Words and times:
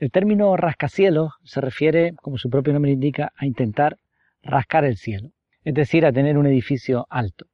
El 0.00 0.10
término 0.10 0.56
rascacielos 0.56 1.34
se 1.44 1.60
refiere, 1.60 2.14
como 2.22 2.38
su 2.38 2.48
propio 2.48 2.72
nombre 2.72 2.90
indica, 2.90 3.32
a 3.36 3.44
intentar 3.44 3.98
rascar 4.42 4.86
el 4.86 4.96
cielo, 4.96 5.28
es 5.62 5.74
decir, 5.74 6.06
a 6.06 6.12
tener 6.12 6.38
un 6.38 6.46
edificio 6.46 7.06
alto. 7.10 7.44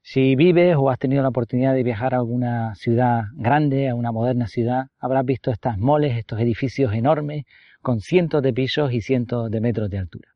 Si 0.00 0.36
vives 0.36 0.76
o 0.78 0.90
has 0.90 1.00
tenido 1.00 1.22
la 1.22 1.30
oportunidad 1.30 1.74
de 1.74 1.82
viajar 1.82 2.14
a 2.14 2.18
alguna 2.18 2.72
ciudad 2.76 3.24
grande, 3.34 3.88
a 3.88 3.96
una 3.96 4.12
moderna 4.12 4.46
ciudad, 4.46 4.86
habrás 5.00 5.24
visto 5.24 5.50
estas 5.50 5.76
moles, 5.76 6.16
estos 6.16 6.38
edificios 6.38 6.94
enormes, 6.94 7.46
con 7.82 7.98
cientos 7.98 8.44
de 8.44 8.52
pisos 8.52 8.92
y 8.92 9.00
cientos 9.00 9.50
de 9.50 9.60
metros 9.60 9.90
de 9.90 9.98
altura. 9.98 10.28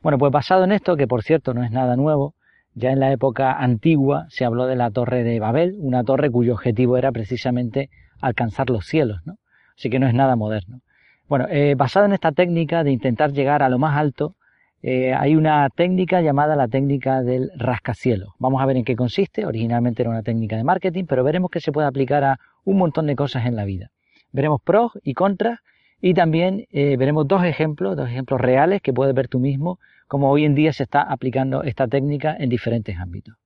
Bueno, 0.00 0.16
pues 0.16 0.32
basado 0.32 0.64
en 0.64 0.72
esto, 0.72 0.96
que 0.96 1.06
por 1.06 1.22
cierto 1.22 1.52
no 1.52 1.64
es 1.64 1.70
nada 1.70 1.96
nuevo, 1.96 2.34
ya 2.72 2.92
en 2.92 3.00
la 3.00 3.12
época 3.12 3.52
antigua 3.52 4.24
se 4.30 4.46
habló 4.46 4.66
de 4.66 4.76
la 4.76 4.90
Torre 4.90 5.22
de 5.22 5.38
Babel, 5.38 5.76
una 5.80 6.02
torre 6.02 6.30
cuyo 6.30 6.54
objetivo 6.54 6.96
era 6.96 7.12
precisamente 7.12 7.90
alcanzar 8.22 8.70
los 8.70 8.86
cielos, 8.86 9.20
¿no? 9.26 9.36
Así 9.76 9.90
que 9.90 9.98
no 9.98 10.06
es 10.06 10.14
nada 10.14 10.34
moderno. 10.34 10.80
Bueno, 11.26 11.46
eh, 11.48 11.74
basado 11.74 12.04
en 12.06 12.12
esta 12.12 12.32
técnica 12.32 12.84
de 12.84 12.92
intentar 12.92 13.32
llegar 13.32 13.62
a 13.62 13.68
lo 13.70 13.78
más 13.78 13.96
alto, 13.96 14.34
eh, 14.82 15.14
hay 15.14 15.36
una 15.36 15.70
técnica 15.70 16.20
llamada 16.20 16.54
la 16.56 16.68
técnica 16.68 17.22
del 17.22 17.50
rascacielos. 17.56 18.34
Vamos 18.38 18.60
a 18.60 18.66
ver 18.66 18.76
en 18.76 18.84
qué 18.84 18.94
consiste. 18.94 19.46
Originalmente 19.46 20.02
era 20.02 20.10
una 20.10 20.22
técnica 20.22 20.56
de 20.56 20.64
marketing, 20.64 21.04
pero 21.08 21.24
veremos 21.24 21.50
que 21.50 21.60
se 21.60 21.72
puede 21.72 21.86
aplicar 21.86 22.22
a 22.24 22.38
un 22.64 22.76
montón 22.76 23.06
de 23.06 23.16
cosas 23.16 23.46
en 23.46 23.56
la 23.56 23.64
vida. 23.64 23.90
Veremos 24.32 24.60
pros 24.62 24.92
y 25.02 25.14
contras 25.14 25.60
y 26.02 26.12
también 26.12 26.66
eh, 26.70 26.96
veremos 26.98 27.26
dos 27.26 27.42
ejemplos, 27.44 27.96
dos 27.96 28.10
ejemplos 28.10 28.38
reales 28.38 28.82
que 28.82 28.92
puedes 28.92 29.14
ver 29.14 29.28
tú 29.28 29.40
mismo, 29.40 29.78
como 30.06 30.30
hoy 30.30 30.44
en 30.44 30.54
día 30.54 30.74
se 30.74 30.82
está 30.82 31.00
aplicando 31.00 31.62
esta 31.62 31.88
técnica 31.88 32.36
en 32.38 32.50
diferentes 32.50 32.98
ámbitos. 32.98 33.36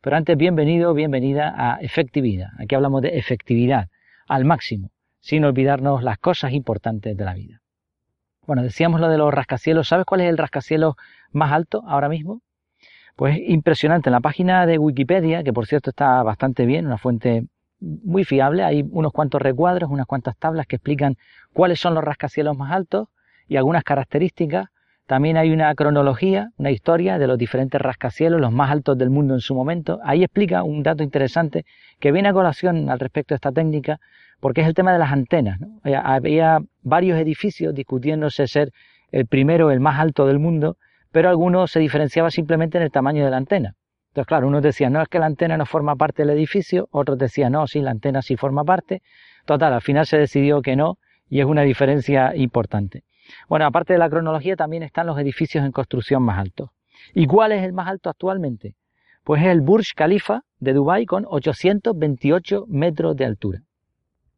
Pero 0.00 0.14
antes, 0.14 0.36
bienvenido, 0.36 0.94
bienvenida 0.94 1.52
a 1.56 1.80
efectividad. 1.80 2.50
Aquí 2.58 2.76
hablamos 2.76 3.02
de 3.02 3.18
efectividad 3.18 3.88
al 4.28 4.44
máximo, 4.44 4.90
sin 5.24 5.42
olvidarnos 5.46 6.02
las 6.02 6.18
cosas 6.18 6.52
importantes 6.52 7.16
de 7.16 7.24
la 7.24 7.32
vida. 7.32 7.62
Bueno, 8.46 8.62
decíamos 8.62 9.00
lo 9.00 9.08
de 9.08 9.16
los 9.16 9.32
rascacielos. 9.32 9.88
¿Sabes 9.88 10.04
cuál 10.04 10.20
es 10.20 10.28
el 10.28 10.36
rascacielos 10.36 10.96
más 11.32 11.50
alto 11.50 11.82
ahora 11.88 12.10
mismo? 12.10 12.42
Pues 13.16 13.38
impresionante. 13.38 14.10
En 14.10 14.12
la 14.12 14.20
página 14.20 14.66
de 14.66 14.76
Wikipedia, 14.76 15.42
que 15.42 15.54
por 15.54 15.66
cierto 15.66 15.88
está 15.88 16.22
bastante 16.22 16.66
bien, 16.66 16.84
una 16.84 16.98
fuente 16.98 17.46
muy 17.80 18.24
fiable, 18.24 18.64
hay 18.64 18.84
unos 18.90 19.12
cuantos 19.12 19.40
recuadros, 19.40 19.90
unas 19.90 20.06
cuantas 20.06 20.36
tablas 20.36 20.66
que 20.66 20.76
explican 20.76 21.16
cuáles 21.54 21.80
son 21.80 21.94
los 21.94 22.04
rascacielos 22.04 22.54
más 22.54 22.70
altos 22.70 23.08
y 23.48 23.56
algunas 23.56 23.82
características. 23.82 24.66
También 25.06 25.36
hay 25.36 25.50
una 25.50 25.74
cronología, 25.74 26.48
una 26.56 26.70
historia 26.70 27.18
de 27.18 27.26
los 27.26 27.36
diferentes 27.36 27.78
rascacielos, 27.80 28.40
los 28.40 28.52
más 28.52 28.70
altos 28.70 28.96
del 28.96 29.10
mundo 29.10 29.34
en 29.34 29.40
su 29.40 29.54
momento. 29.54 30.00
Ahí 30.02 30.24
explica 30.24 30.62
un 30.62 30.82
dato 30.82 31.02
interesante 31.02 31.66
que 32.00 32.10
viene 32.10 32.30
a 32.30 32.32
colación 32.32 32.88
al 32.88 32.98
respecto 32.98 33.34
de 33.34 33.36
esta 33.36 33.52
técnica, 33.52 33.98
porque 34.40 34.62
es 34.62 34.66
el 34.66 34.74
tema 34.74 34.94
de 34.94 34.98
las 34.98 35.12
antenas. 35.12 35.58
Había 35.84 36.60
varios 36.82 37.18
edificios 37.18 37.74
discutiéndose 37.74 38.46
ser 38.46 38.70
el 39.12 39.26
primero, 39.26 39.70
el 39.70 39.80
más 39.80 40.00
alto 40.00 40.26
del 40.26 40.38
mundo, 40.38 40.78
pero 41.12 41.28
algunos 41.28 41.70
se 41.70 41.80
diferenciaba 41.80 42.30
simplemente 42.30 42.78
en 42.78 42.84
el 42.84 42.90
tamaño 42.90 43.24
de 43.24 43.30
la 43.30 43.36
antena. 43.36 43.74
Entonces, 44.08 44.26
claro, 44.26 44.48
unos 44.48 44.62
decían, 44.62 44.94
no, 44.94 45.02
es 45.02 45.08
que 45.08 45.18
la 45.18 45.26
antena 45.26 45.56
no 45.56 45.66
forma 45.66 45.96
parte 45.96 46.22
del 46.22 46.30
edificio, 46.30 46.88
otros 46.92 47.18
decían, 47.18 47.52
no, 47.52 47.66
sí, 47.66 47.80
la 47.80 47.90
antena 47.90 48.22
sí 48.22 48.36
forma 48.36 48.64
parte. 48.64 49.02
Total, 49.44 49.72
al 49.72 49.82
final 49.82 50.06
se 50.06 50.16
decidió 50.16 50.62
que 50.62 50.76
no, 50.76 50.98
y 51.28 51.40
es 51.40 51.46
una 51.46 51.62
diferencia 51.62 52.34
importante. 52.34 53.02
Bueno, 53.48 53.66
aparte 53.66 53.92
de 53.92 53.98
la 53.98 54.08
cronología, 54.08 54.56
también 54.56 54.82
están 54.82 55.06
los 55.06 55.18
edificios 55.18 55.64
en 55.64 55.72
construcción 55.72 56.22
más 56.22 56.38
altos. 56.38 56.70
¿Y 57.14 57.26
cuál 57.26 57.52
es 57.52 57.62
el 57.62 57.72
más 57.72 57.88
alto 57.88 58.10
actualmente? 58.10 58.74
Pues 59.24 59.42
es 59.42 59.48
el 59.48 59.60
Burj 59.60 59.94
Khalifa 59.94 60.42
de 60.58 60.72
Dubái 60.72 61.06
con 61.06 61.24
828 61.28 62.66
metros 62.68 63.16
de 63.16 63.24
altura. 63.24 63.60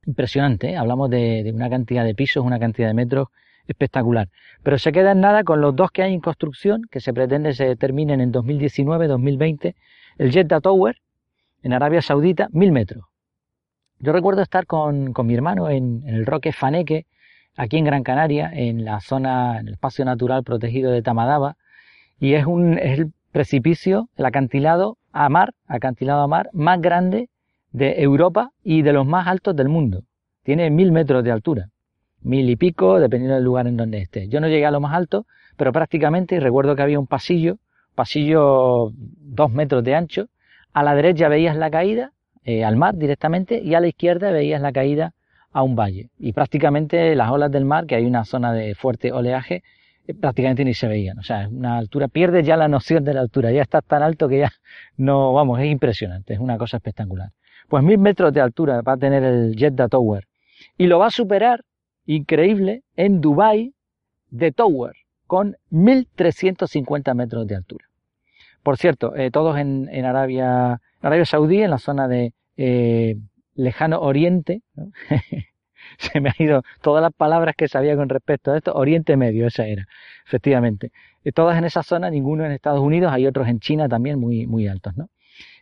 Impresionante, 0.06 0.70
¿eh? 0.70 0.76
hablamos 0.76 1.10
de, 1.10 1.50
una 1.54 1.68
cantidad 1.68 2.04
de 2.04 2.14
pisos, 2.14 2.44
una 2.44 2.60
cantidad 2.60 2.88
de 2.88 2.94
metros 2.94 3.28
espectacular. 3.66 4.28
Pero 4.62 4.78
se 4.78 4.92
queda 4.92 5.12
en 5.12 5.20
nada 5.20 5.42
con 5.42 5.60
los 5.60 5.74
dos 5.74 5.90
que 5.90 6.02
hay 6.02 6.14
en 6.14 6.20
construcción, 6.20 6.82
que 6.90 7.00
se 7.00 7.12
pretende 7.12 7.52
se 7.54 7.74
terminen 7.74 8.20
en 8.20 8.32
2019-2020, 8.32 9.74
el 10.18 10.32
Jeddah 10.32 10.60
Tower 10.60 10.96
en 11.62 11.72
Arabia 11.72 12.00
Saudita, 12.00 12.48
mil 12.52 12.70
metros. 12.70 13.04
Yo 13.98 14.12
recuerdo 14.12 14.42
estar 14.42 14.66
con, 14.66 15.12
mi 15.24 15.34
hermano 15.34 15.68
en, 15.70 16.04
el 16.06 16.26
Roque 16.26 16.52
Faneque, 16.52 17.06
aquí 17.56 17.78
en 17.78 17.84
Gran 17.84 18.02
Canaria, 18.02 18.50
en 18.52 18.84
la 18.84 19.00
zona, 19.00 19.58
en 19.58 19.68
el 19.68 19.74
espacio 19.74 20.04
natural 20.04 20.44
protegido 20.44 20.92
de 20.92 21.02
Tamadaba, 21.02 21.56
y 22.18 22.34
es, 22.34 22.46
un, 22.46 22.78
es 22.78 22.98
el 22.98 23.12
precipicio, 23.32 24.08
el 24.16 24.26
acantilado 24.26 24.98
a 25.12 25.28
mar, 25.28 25.52
acantilado 25.66 26.22
a 26.22 26.28
mar 26.28 26.50
más 26.52 26.80
grande 26.80 27.28
de 27.72 28.02
Europa 28.02 28.50
y 28.62 28.82
de 28.82 28.92
los 28.92 29.06
más 29.06 29.26
altos 29.26 29.56
del 29.56 29.68
mundo. 29.68 30.02
Tiene 30.42 30.70
mil 30.70 30.92
metros 30.92 31.24
de 31.24 31.32
altura, 31.32 31.68
mil 32.22 32.48
y 32.48 32.56
pico, 32.56 33.00
dependiendo 33.00 33.34
del 33.34 33.44
lugar 33.44 33.66
en 33.66 33.76
donde 33.76 33.98
esté. 33.98 34.28
Yo 34.28 34.40
no 34.40 34.48
llegué 34.48 34.66
a 34.66 34.70
lo 34.70 34.80
más 34.80 34.94
alto, 34.94 35.26
pero 35.56 35.72
prácticamente 35.72 36.38
recuerdo 36.40 36.76
que 36.76 36.82
había 36.82 36.98
un 36.98 37.06
pasillo, 37.06 37.58
pasillo 37.94 38.92
dos 38.94 39.50
metros 39.50 39.82
de 39.84 39.94
ancho. 39.94 40.26
A 40.72 40.82
la 40.82 40.94
derecha 40.94 41.28
veías 41.28 41.56
la 41.56 41.70
caída 41.70 42.12
eh, 42.44 42.64
al 42.64 42.76
mar 42.76 42.96
directamente 42.96 43.60
y 43.62 43.74
a 43.74 43.80
la 43.80 43.88
izquierda 43.88 44.30
veías 44.30 44.60
la 44.60 44.72
caída 44.72 45.12
a 45.56 45.62
un 45.62 45.74
valle. 45.74 46.10
Y 46.18 46.34
prácticamente 46.34 47.16
las 47.16 47.30
olas 47.30 47.50
del 47.50 47.64
mar, 47.64 47.86
que 47.86 47.94
hay 47.94 48.04
una 48.04 48.26
zona 48.26 48.52
de 48.52 48.74
fuerte 48.74 49.10
oleaje, 49.10 49.62
eh, 50.06 50.12
prácticamente 50.12 50.62
ni 50.66 50.74
se 50.74 50.86
veían. 50.86 51.18
O 51.18 51.22
sea, 51.22 51.48
una 51.48 51.78
altura, 51.78 52.08
pierdes 52.08 52.46
ya 52.46 52.58
la 52.58 52.68
noción 52.68 53.04
de 53.04 53.14
la 53.14 53.22
altura, 53.22 53.50
ya 53.50 53.62
estás 53.62 53.82
tan 53.82 54.02
alto 54.02 54.28
que 54.28 54.40
ya 54.40 54.52
no, 54.98 55.32
vamos, 55.32 55.58
es 55.60 55.66
impresionante, 55.68 56.34
es 56.34 56.40
una 56.40 56.58
cosa 56.58 56.76
espectacular. 56.76 57.30
Pues 57.68 57.82
mil 57.82 57.96
metros 57.96 58.34
de 58.34 58.42
altura 58.42 58.82
va 58.82 58.92
a 58.92 58.96
tener 58.98 59.22
el 59.24 59.56
Jeddah 59.56 59.88
Tower. 59.88 60.26
Y 60.76 60.88
lo 60.88 60.98
va 60.98 61.06
a 61.06 61.10
superar, 61.10 61.64
increíble, 62.04 62.82
en 62.94 63.22
Dubai 63.22 63.72
de 64.28 64.52
Tower, 64.52 64.92
con 65.26 65.56
1350 65.70 67.14
metros 67.14 67.46
de 67.46 67.56
altura. 67.56 67.86
Por 68.62 68.76
cierto, 68.76 69.16
eh, 69.16 69.30
todos 69.30 69.56
en, 69.56 69.88
Arabia, 70.04 70.82
Arabia 71.00 71.24
Saudí, 71.24 71.62
en 71.62 71.70
la 71.70 71.78
zona 71.78 72.08
de 72.08 72.34
eh, 72.58 73.16
lejano 73.56 74.00
oriente, 74.00 74.62
se 75.98 76.20
me 76.20 76.30
han 76.30 76.34
ido 76.38 76.62
todas 76.82 77.02
las 77.02 77.12
palabras 77.12 77.54
que 77.56 77.68
sabía 77.68 77.96
con 77.96 78.08
respecto 78.08 78.52
a 78.52 78.58
esto, 78.58 78.74
Oriente 78.74 79.16
Medio, 79.16 79.46
esa 79.46 79.66
era, 79.66 79.86
efectivamente. 80.26 80.92
Eh, 81.24 81.32
todas 81.32 81.58
en 81.58 81.64
esa 81.64 81.82
zona, 81.82 82.10
ninguno 82.10 82.44
en 82.44 82.52
Estados 82.52 82.80
Unidos, 82.80 83.12
hay 83.12 83.26
otros 83.26 83.48
en 83.48 83.60
China 83.60 83.88
también 83.88 84.18
muy, 84.18 84.46
muy 84.46 84.68
altos, 84.68 84.96
¿no? 84.96 85.08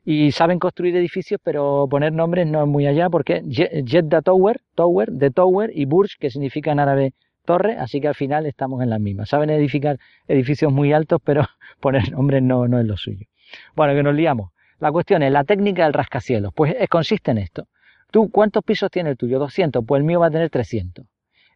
Y 0.05 0.33
saben 0.33 0.59
construir 0.59 0.95
edificios, 0.97 1.41
pero 1.43 1.87
poner 1.89 2.13
nombres 2.13 2.47
no 2.47 2.63
es 2.63 2.69
muy 2.69 2.87
allá, 2.87 3.09
porque 3.09 3.43
Jeddah 3.49 4.21
Tower, 4.21 4.61
Tower, 4.75 5.11
de 5.11 5.31
Tower, 5.31 5.71
y 5.75 5.87
Burj, 5.87 6.19
que 6.21 6.31
significa 6.31 6.73
en 6.73 6.81
árabe 6.81 7.15
torre, 7.45 7.77
así 7.79 8.01
que 8.01 8.09
al 8.09 8.15
final 8.15 8.47
estamos 8.47 8.83
en 8.83 8.91
las 8.91 9.01
mismas. 9.01 9.31
Saben 9.31 9.51
edificar 9.51 9.99
edificios 10.29 10.73
muy 10.73 10.93
altos, 10.93 11.21
pero 11.25 11.47
poner 11.81 12.13
nombres 12.13 12.43
no, 12.43 12.69
no 12.69 12.79
es 12.79 12.87
lo 12.87 12.97
suyo. 12.97 13.27
Bueno, 13.75 13.95
que 13.95 14.03
nos 14.03 14.15
liamos. 14.15 14.51
La 14.79 14.93
cuestión 14.93 15.23
es 15.23 15.33
la 15.33 15.45
técnica 15.45 15.85
del 15.85 15.93
rascacielos. 15.93 16.53
Pues 16.55 16.75
eh, 16.79 16.89
consiste 16.89 17.31
en 17.31 17.39
esto. 17.39 17.67
¿Tú 18.15 18.31
cuántos 18.31 18.63
pisos 18.63 18.93
tiene 18.93 19.11
el 19.11 19.17
tuyo? 19.17 19.41
200. 19.41 19.85
Pues 19.85 19.99
el 19.99 20.05
mío 20.05 20.21
va 20.21 20.29
a 20.29 20.31
tener 20.31 20.49
300. 20.49 21.05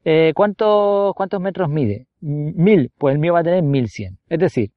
Eh, 0.03 0.33
¿cuántos, 0.35 1.15
¿Cuántos 1.15 1.41
metros 1.41 1.69
mide? 1.69 2.09
Mil. 2.21 2.91
Pues 2.99 3.13
el 3.15 3.21
mío 3.21 3.35
va 3.35 3.39
a 3.39 3.45
tener 3.45 3.63
1100. 3.63 4.19
Es 4.29 4.41
decir, 4.41 4.73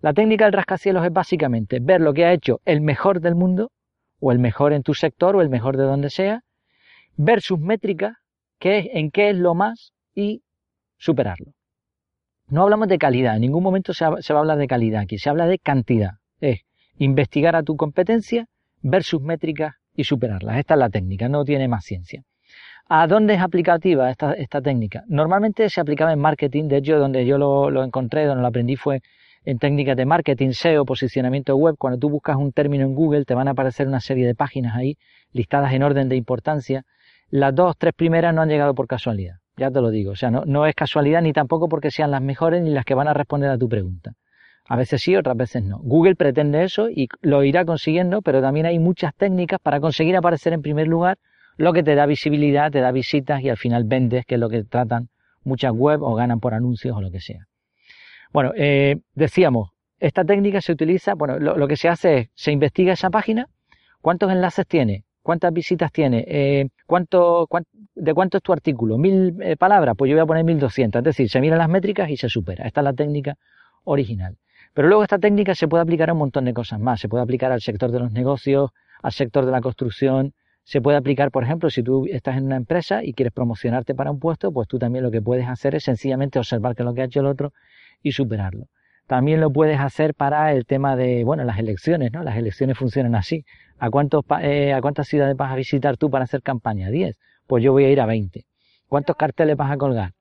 la 0.00 0.14
técnica 0.14 0.46
del 0.46 0.54
rascacielos 0.54 1.04
es 1.04 1.12
básicamente 1.12 1.78
ver 1.78 2.00
lo 2.00 2.14
que 2.14 2.24
ha 2.24 2.32
hecho 2.32 2.62
el 2.64 2.80
mejor 2.80 3.20
del 3.20 3.34
mundo, 3.34 3.70
o 4.18 4.32
el 4.32 4.38
mejor 4.38 4.72
en 4.72 4.82
tu 4.82 4.94
sector, 4.94 5.36
o 5.36 5.42
el 5.42 5.50
mejor 5.50 5.76
de 5.76 5.82
donde 5.82 6.08
sea, 6.08 6.40
ver 7.18 7.42
sus 7.42 7.58
métricas, 7.58 8.14
qué 8.58 8.92
en 8.94 9.10
qué 9.10 9.28
es 9.28 9.36
lo 9.36 9.54
más, 9.54 9.92
y 10.14 10.42
superarlo. 10.96 11.52
No 12.48 12.62
hablamos 12.62 12.88
de 12.88 12.96
calidad, 12.96 13.34
en 13.34 13.42
ningún 13.42 13.62
momento 13.62 13.92
se, 13.92 14.06
se 14.20 14.32
va 14.32 14.38
a 14.38 14.40
hablar 14.40 14.56
de 14.56 14.68
calidad 14.68 15.02
aquí, 15.02 15.18
se 15.18 15.28
habla 15.28 15.46
de 15.46 15.58
cantidad. 15.58 16.12
Es 16.40 16.62
investigar 16.96 17.56
a 17.56 17.62
tu 17.62 17.76
competencia, 17.76 18.46
ver 18.80 19.02
sus 19.02 19.20
métricas 19.20 19.74
y 19.96 20.04
superarlas. 20.04 20.58
Esta 20.58 20.74
es 20.74 20.80
la 20.80 20.90
técnica, 20.90 21.28
no 21.28 21.44
tiene 21.44 21.68
más 21.68 21.84
ciencia. 21.84 22.22
¿A 22.88 23.08
dónde 23.08 23.34
es 23.34 23.40
aplicativa 23.40 24.10
esta, 24.10 24.62
técnica? 24.62 25.02
Normalmente 25.08 25.68
se 25.68 25.80
aplicaba 25.80 26.12
en 26.12 26.20
marketing, 26.20 26.68
de 26.68 26.76
hecho 26.76 26.98
donde 26.98 27.26
yo 27.26 27.36
lo, 27.36 27.70
lo 27.70 27.82
encontré, 27.82 28.26
donde 28.26 28.42
lo 28.42 28.48
aprendí 28.48 28.76
fue 28.76 29.00
en 29.44 29.58
técnicas 29.58 29.96
de 29.96 30.06
marketing, 30.06 30.50
SEO, 30.50 30.84
posicionamiento 30.84 31.56
web. 31.56 31.76
Cuando 31.78 31.98
tú 31.98 32.10
buscas 32.10 32.36
un 32.36 32.52
término 32.52 32.84
en 32.84 32.94
Google 32.94 33.24
te 33.24 33.34
van 33.34 33.48
a 33.48 33.52
aparecer 33.52 33.88
una 33.88 34.00
serie 34.00 34.26
de 34.26 34.34
páginas 34.34 34.76
ahí, 34.76 34.98
listadas 35.32 35.72
en 35.72 35.82
orden 35.82 36.08
de 36.08 36.16
importancia. 36.16 36.84
Las 37.28 37.54
dos, 37.54 37.76
tres 37.76 37.92
primeras 37.94 38.34
no 38.34 38.42
han 38.42 38.48
llegado 38.48 38.74
por 38.74 38.86
casualidad, 38.86 39.36
ya 39.56 39.70
te 39.70 39.80
lo 39.80 39.90
digo. 39.90 40.12
O 40.12 40.16
sea, 40.16 40.30
no, 40.30 40.44
no 40.44 40.66
es 40.66 40.74
casualidad 40.74 41.22
ni 41.22 41.32
tampoco 41.32 41.68
porque 41.68 41.90
sean 41.90 42.10
las 42.10 42.22
mejores 42.22 42.62
ni 42.62 42.70
las 42.70 42.84
que 42.84 42.94
van 42.94 43.08
a 43.08 43.14
responder 43.14 43.50
a 43.50 43.58
tu 43.58 43.68
pregunta. 43.68 44.12
A 44.68 44.76
veces 44.76 45.02
sí, 45.02 45.14
otras 45.16 45.36
veces 45.36 45.62
no. 45.62 45.78
Google 45.78 46.16
pretende 46.16 46.64
eso 46.64 46.88
y 46.90 47.08
lo 47.20 47.44
irá 47.44 47.64
consiguiendo, 47.64 48.22
pero 48.22 48.40
también 48.40 48.66
hay 48.66 48.78
muchas 48.78 49.14
técnicas 49.14 49.60
para 49.60 49.80
conseguir 49.80 50.16
aparecer 50.16 50.52
en 50.52 50.62
primer 50.62 50.88
lugar, 50.88 51.18
lo 51.56 51.72
que 51.72 51.82
te 51.82 51.94
da 51.94 52.06
visibilidad, 52.06 52.70
te 52.70 52.80
da 52.80 52.90
visitas 52.92 53.42
y 53.42 53.48
al 53.48 53.56
final 53.56 53.84
vendes, 53.84 54.26
que 54.26 54.34
es 54.34 54.40
lo 54.40 54.48
que 54.48 54.64
tratan 54.64 55.08
muchas 55.44 55.72
web 55.72 56.02
o 56.02 56.14
ganan 56.14 56.40
por 56.40 56.52
anuncios 56.52 56.96
o 56.96 57.00
lo 57.00 57.10
que 57.10 57.20
sea. 57.20 57.46
Bueno, 58.32 58.52
eh, 58.56 58.96
decíamos, 59.14 59.70
esta 59.98 60.24
técnica 60.24 60.60
se 60.60 60.72
utiliza, 60.72 61.14
bueno, 61.14 61.38
lo, 61.38 61.56
lo, 61.56 61.68
que 61.68 61.76
se 61.76 61.88
hace 61.88 62.18
es, 62.18 62.28
se 62.34 62.50
investiga 62.52 62.92
esa 62.92 63.08
página, 63.08 63.46
cuántos 64.02 64.30
enlaces 64.30 64.66
tiene, 64.66 65.04
cuántas 65.22 65.52
visitas 65.52 65.92
tiene, 65.92 66.24
eh, 66.26 66.68
¿Cuánto, 66.86 67.48
¿De 67.94 68.14
cuánto 68.14 68.36
es 68.36 68.42
tu 68.42 68.52
artículo? 68.52 68.96
¿Mil 68.96 69.36
eh, 69.42 69.56
palabras? 69.56 69.96
Pues 69.98 70.08
yo 70.08 70.16
voy 70.16 70.22
a 70.22 70.26
poner 70.26 70.44
1200. 70.44 71.00
Es 71.00 71.04
decir, 71.04 71.28
se 71.28 71.40
miran 71.40 71.58
las 71.58 71.68
métricas 71.68 72.08
y 72.08 72.16
se 72.16 72.28
supera. 72.28 72.64
Esta 72.64 72.80
es 72.80 72.84
la 72.84 72.92
técnica 72.92 73.36
original. 73.84 74.36
Pero 74.76 74.88
luego 74.88 75.04
esta 75.04 75.18
técnica 75.18 75.54
se 75.54 75.68
puede 75.68 75.82
aplicar 75.82 76.10
a 76.10 76.12
un 76.12 76.18
montón 76.18 76.44
de 76.44 76.52
cosas 76.52 76.78
más. 76.78 77.00
Se 77.00 77.08
puede 77.08 77.24
aplicar 77.24 77.50
al 77.50 77.62
sector 77.62 77.90
de 77.90 77.98
los 77.98 78.12
negocios, 78.12 78.72
al 79.02 79.12
sector 79.12 79.46
de 79.46 79.50
la 79.50 79.62
construcción. 79.62 80.34
Se 80.64 80.82
puede 80.82 80.98
aplicar, 80.98 81.30
por 81.30 81.44
ejemplo, 81.44 81.70
si 81.70 81.82
tú 81.82 82.04
estás 82.12 82.36
en 82.36 82.44
una 82.44 82.56
empresa 82.56 83.02
y 83.02 83.14
quieres 83.14 83.32
promocionarte 83.32 83.94
para 83.94 84.10
un 84.10 84.18
puesto, 84.18 84.52
pues 84.52 84.68
tú 84.68 84.78
también 84.78 85.02
lo 85.02 85.10
que 85.10 85.22
puedes 85.22 85.48
hacer 85.48 85.74
es 85.76 85.84
sencillamente 85.84 86.38
observar 86.38 86.74
qué 86.74 86.82
es 86.82 86.84
lo 86.84 86.92
que 86.92 87.00
ha 87.00 87.04
hecho 87.06 87.20
el 87.20 87.26
otro 87.26 87.54
y 88.02 88.12
superarlo. 88.12 88.66
También 89.06 89.40
lo 89.40 89.50
puedes 89.50 89.80
hacer 89.80 90.12
para 90.12 90.52
el 90.52 90.66
tema 90.66 90.94
de, 90.94 91.24
bueno, 91.24 91.44
las 91.44 91.58
elecciones, 91.58 92.12
¿no? 92.12 92.22
Las 92.22 92.36
elecciones 92.36 92.76
funcionan 92.76 93.14
así. 93.14 93.46
¿A, 93.78 93.88
eh, 94.42 94.74
¿A 94.74 94.82
cuántas 94.82 95.08
ciudades 95.08 95.38
vas 95.38 95.52
a 95.52 95.56
visitar 95.56 95.96
tú 95.96 96.10
para 96.10 96.24
hacer 96.24 96.42
campaña? 96.42 96.90
10. 96.90 97.16
Pues 97.46 97.64
yo 97.64 97.72
voy 97.72 97.86
a 97.86 97.90
ir 97.90 98.00
a 98.02 98.04
20. 98.04 98.44
¿Cuántos 98.88 99.16
carteles 99.16 99.56
vas 99.56 99.70
a 99.70 99.78
colgar? 99.78 100.12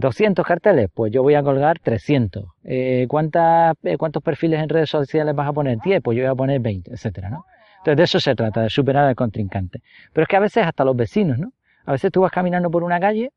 200 0.00 0.44
carteles, 0.44 0.88
pues 0.92 1.12
yo 1.12 1.22
voy 1.22 1.34
a 1.34 1.42
colgar 1.42 1.78
300. 1.78 2.44
Eh, 2.64 3.06
¿cuántas, 3.08 3.74
eh, 3.82 3.96
¿Cuántos 3.96 4.22
perfiles 4.22 4.60
en 4.62 4.68
redes 4.68 4.90
sociales 4.90 5.34
vas 5.34 5.48
a 5.48 5.52
poner? 5.52 5.78
10, 5.84 6.02
pues 6.02 6.16
yo 6.16 6.24
voy 6.24 6.30
a 6.30 6.34
poner 6.34 6.60
20, 6.60 6.92
etcétera, 6.92 7.30
¿no? 7.30 7.44
Entonces 7.78 7.96
de 7.96 8.02
eso 8.02 8.20
se 8.20 8.34
trata, 8.34 8.62
de 8.62 8.70
superar 8.70 9.04
al 9.04 9.14
contrincante. 9.14 9.82
Pero 10.12 10.22
es 10.24 10.28
que 10.28 10.36
a 10.36 10.40
veces 10.40 10.66
hasta 10.66 10.84
los 10.84 10.96
vecinos, 10.96 11.38
¿no? 11.38 11.52
A 11.84 11.92
veces 11.92 12.10
tú 12.10 12.22
vas 12.22 12.32
caminando 12.32 12.70
por 12.70 12.82
una 12.82 12.98
calle 13.00 13.30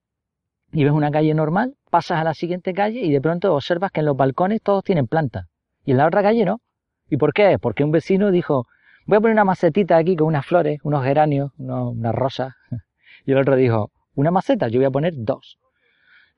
y 0.71 0.83
ves 0.83 0.93
una 0.93 1.11
calle 1.11 1.33
normal, 1.33 1.75
pasas 1.89 2.19
a 2.19 2.23
la 2.23 2.33
siguiente 2.33 2.73
calle 2.73 3.01
y 3.01 3.11
de 3.11 3.21
pronto 3.21 3.53
observas 3.53 3.91
que 3.91 3.99
en 3.99 4.07
los 4.07 4.17
balcones 4.17 4.61
todos 4.61 4.83
tienen 4.83 5.07
plantas 5.07 5.45
y 5.85 5.91
en 5.91 5.97
la 5.97 6.07
otra 6.07 6.23
calle 6.23 6.45
no. 6.45 6.61
¿Y 7.09 7.17
por 7.17 7.33
qué? 7.33 7.57
Porque 7.59 7.83
un 7.83 7.91
vecino 7.91 8.31
dijo, 8.31 8.65
voy 9.05 9.17
a 9.17 9.21
poner 9.21 9.33
una 9.33 9.45
macetita 9.45 9.97
aquí 9.97 10.15
con 10.15 10.27
unas 10.27 10.45
flores, 10.45 10.79
unos 10.83 11.03
geranios, 11.03 11.51
unas 11.57 12.15
rosas. 12.15 12.53
Y 13.25 13.31
el 13.31 13.37
otro 13.37 13.55
dijo, 13.55 13.89
una 14.15 14.31
maceta, 14.31 14.67
yo 14.67 14.79
voy 14.79 14.85
a 14.85 14.91
poner 14.91 15.13
dos. 15.15 15.57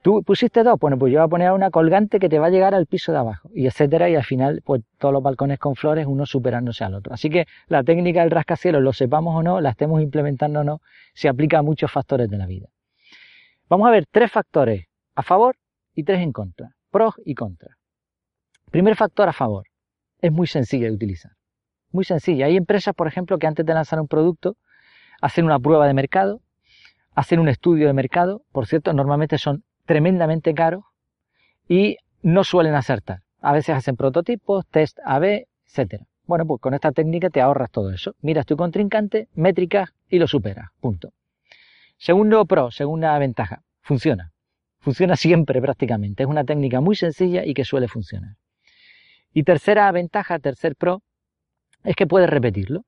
Tú 0.05 0.21
pusiste 0.21 0.61
dos, 0.61 0.77
bueno, 0.79 0.99
pues 0.99 1.11
yo 1.11 1.17
voy 1.17 1.25
a 1.25 1.27
poner 1.27 1.51
una 1.51 1.71
colgante 1.71 2.19
que 2.19 2.29
te 2.29 2.37
va 2.37 2.45
a 2.45 2.49
llegar 2.51 2.75
al 2.75 2.85
piso 2.85 3.11
de 3.11 3.17
abajo, 3.17 3.49
y 3.55 3.65
etcétera, 3.65 4.07
y 4.07 4.13
al 4.13 4.23
final, 4.23 4.61
pues 4.63 4.83
todos 4.99 5.11
los 5.11 5.23
balcones 5.23 5.57
con 5.57 5.75
flores, 5.75 6.05
uno 6.05 6.27
superándose 6.27 6.83
al 6.83 6.93
otro. 6.93 7.11
Así 7.11 7.27
que 7.31 7.47
la 7.65 7.83
técnica 7.83 8.21
del 8.21 8.29
rascacielos, 8.29 8.83
lo 8.83 8.93
sepamos 8.93 9.35
o 9.35 9.41
no, 9.41 9.61
la 9.61 9.71
estemos 9.71 10.03
implementando 10.03 10.59
o 10.59 10.63
no, 10.63 10.79
se 11.15 11.27
aplica 11.27 11.57
a 11.57 11.63
muchos 11.63 11.91
factores 11.91 12.29
de 12.29 12.37
la 12.37 12.45
vida. 12.45 12.67
Vamos 13.67 13.87
a 13.87 13.89
ver 13.89 14.05
tres 14.05 14.31
factores 14.31 14.85
a 15.15 15.23
favor 15.23 15.55
y 15.95 16.03
tres 16.03 16.19
en 16.19 16.33
contra, 16.33 16.75
pros 16.91 17.15
y 17.25 17.33
contras. 17.33 17.75
Primer 18.69 18.95
factor 18.95 19.27
a 19.27 19.33
favor, 19.33 19.65
es 20.21 20.31
muy 20.31 20.45
sencilla 20.45 20.85
de 20.85 20.93
utilizar. 20.93 21.31
Muy 21.91 22.05
sencilla. 22.05 22.45
Hay 22.45 22.57
empresas, 22.57 22.93
por 22.93 23.07
ejemplo, 23.07 23.39
que 23.39 23.47
antes 23.47 23.65
de 23.65 23.73
lanzar 23.73 23.99
un 23.99 24.07
producto, 24.07 24.55
hacen 25.19 25.45
una 25.45 25.57
prueba 25.57 25.87
de 25.87 25.95
mercado, 25.95 26.41
hacen 27.15 27.39
un 27.39 27.47
estudio 27.47 27.87
de 27.87 27.93
mercado, 27.93 28.43
por 28.51 28.67
cierto, 28.67 28.93
normalmente 28.93 29.39
son 29.39 29.63
tremendamente 29.85 30.53
caros 30.53 30.83
y 31.67 31.97
no 32.21 32.43
suelen 32.43 32.75
acertar. 32.75 33.21
A 33.41 33.53
veces 33.53 33.75
hacen 33.75 33.95
prototipos, 33.95 34.65
test 34.67 34.99
AB, 35.05 35.45
etcétera. 35.65 36.05
Bueno, 36.25 36.45
pues 36.45 36.59
con 36.59 36.73
esta 36.73 36.91
técnica 36.91 37.29
te 37.29 37.41
ahorras 37.41 37.69
todo 37.69 37.91
eso. 37.91 38.15
Miras 38.21 38.45
tu 38.45 38.57
contrincante, 38.57 39.27
métricas 39.35 39.93
y 40.09 40.17
lo 40.17 40.27
superas. 40.27 40.69
Punto. 40.79 41.13
Segundo 41.97 42.45
pro, 42.45 42.71
segunda 42.71 43.17
ventaja, 43.19 43.61
funciona. 43.81 44.31
Funciona 44.79 45.15
siempre 45.15 45.61
prácticamente. 45.61 46.23
Es 46.23 46.29
una 46.29 46.43
técnica 46.43 46.81
muy 46.81 46.95
sencilla 46.95 47.45
y 47.45 47.53
que 47.53 47.63
suele 47.63 47.87
funcionar. 47.87 48.35
Y 49.33 49.43
tercera 49.43 49.91
ventaja, 49.91 50.39
tercer 50.39 50.75
pro, 50.75 51.01
es 51.83 51.95
que 51.95 52.07
puedes 52.07 52.29
repetirlo. 52.29 52.85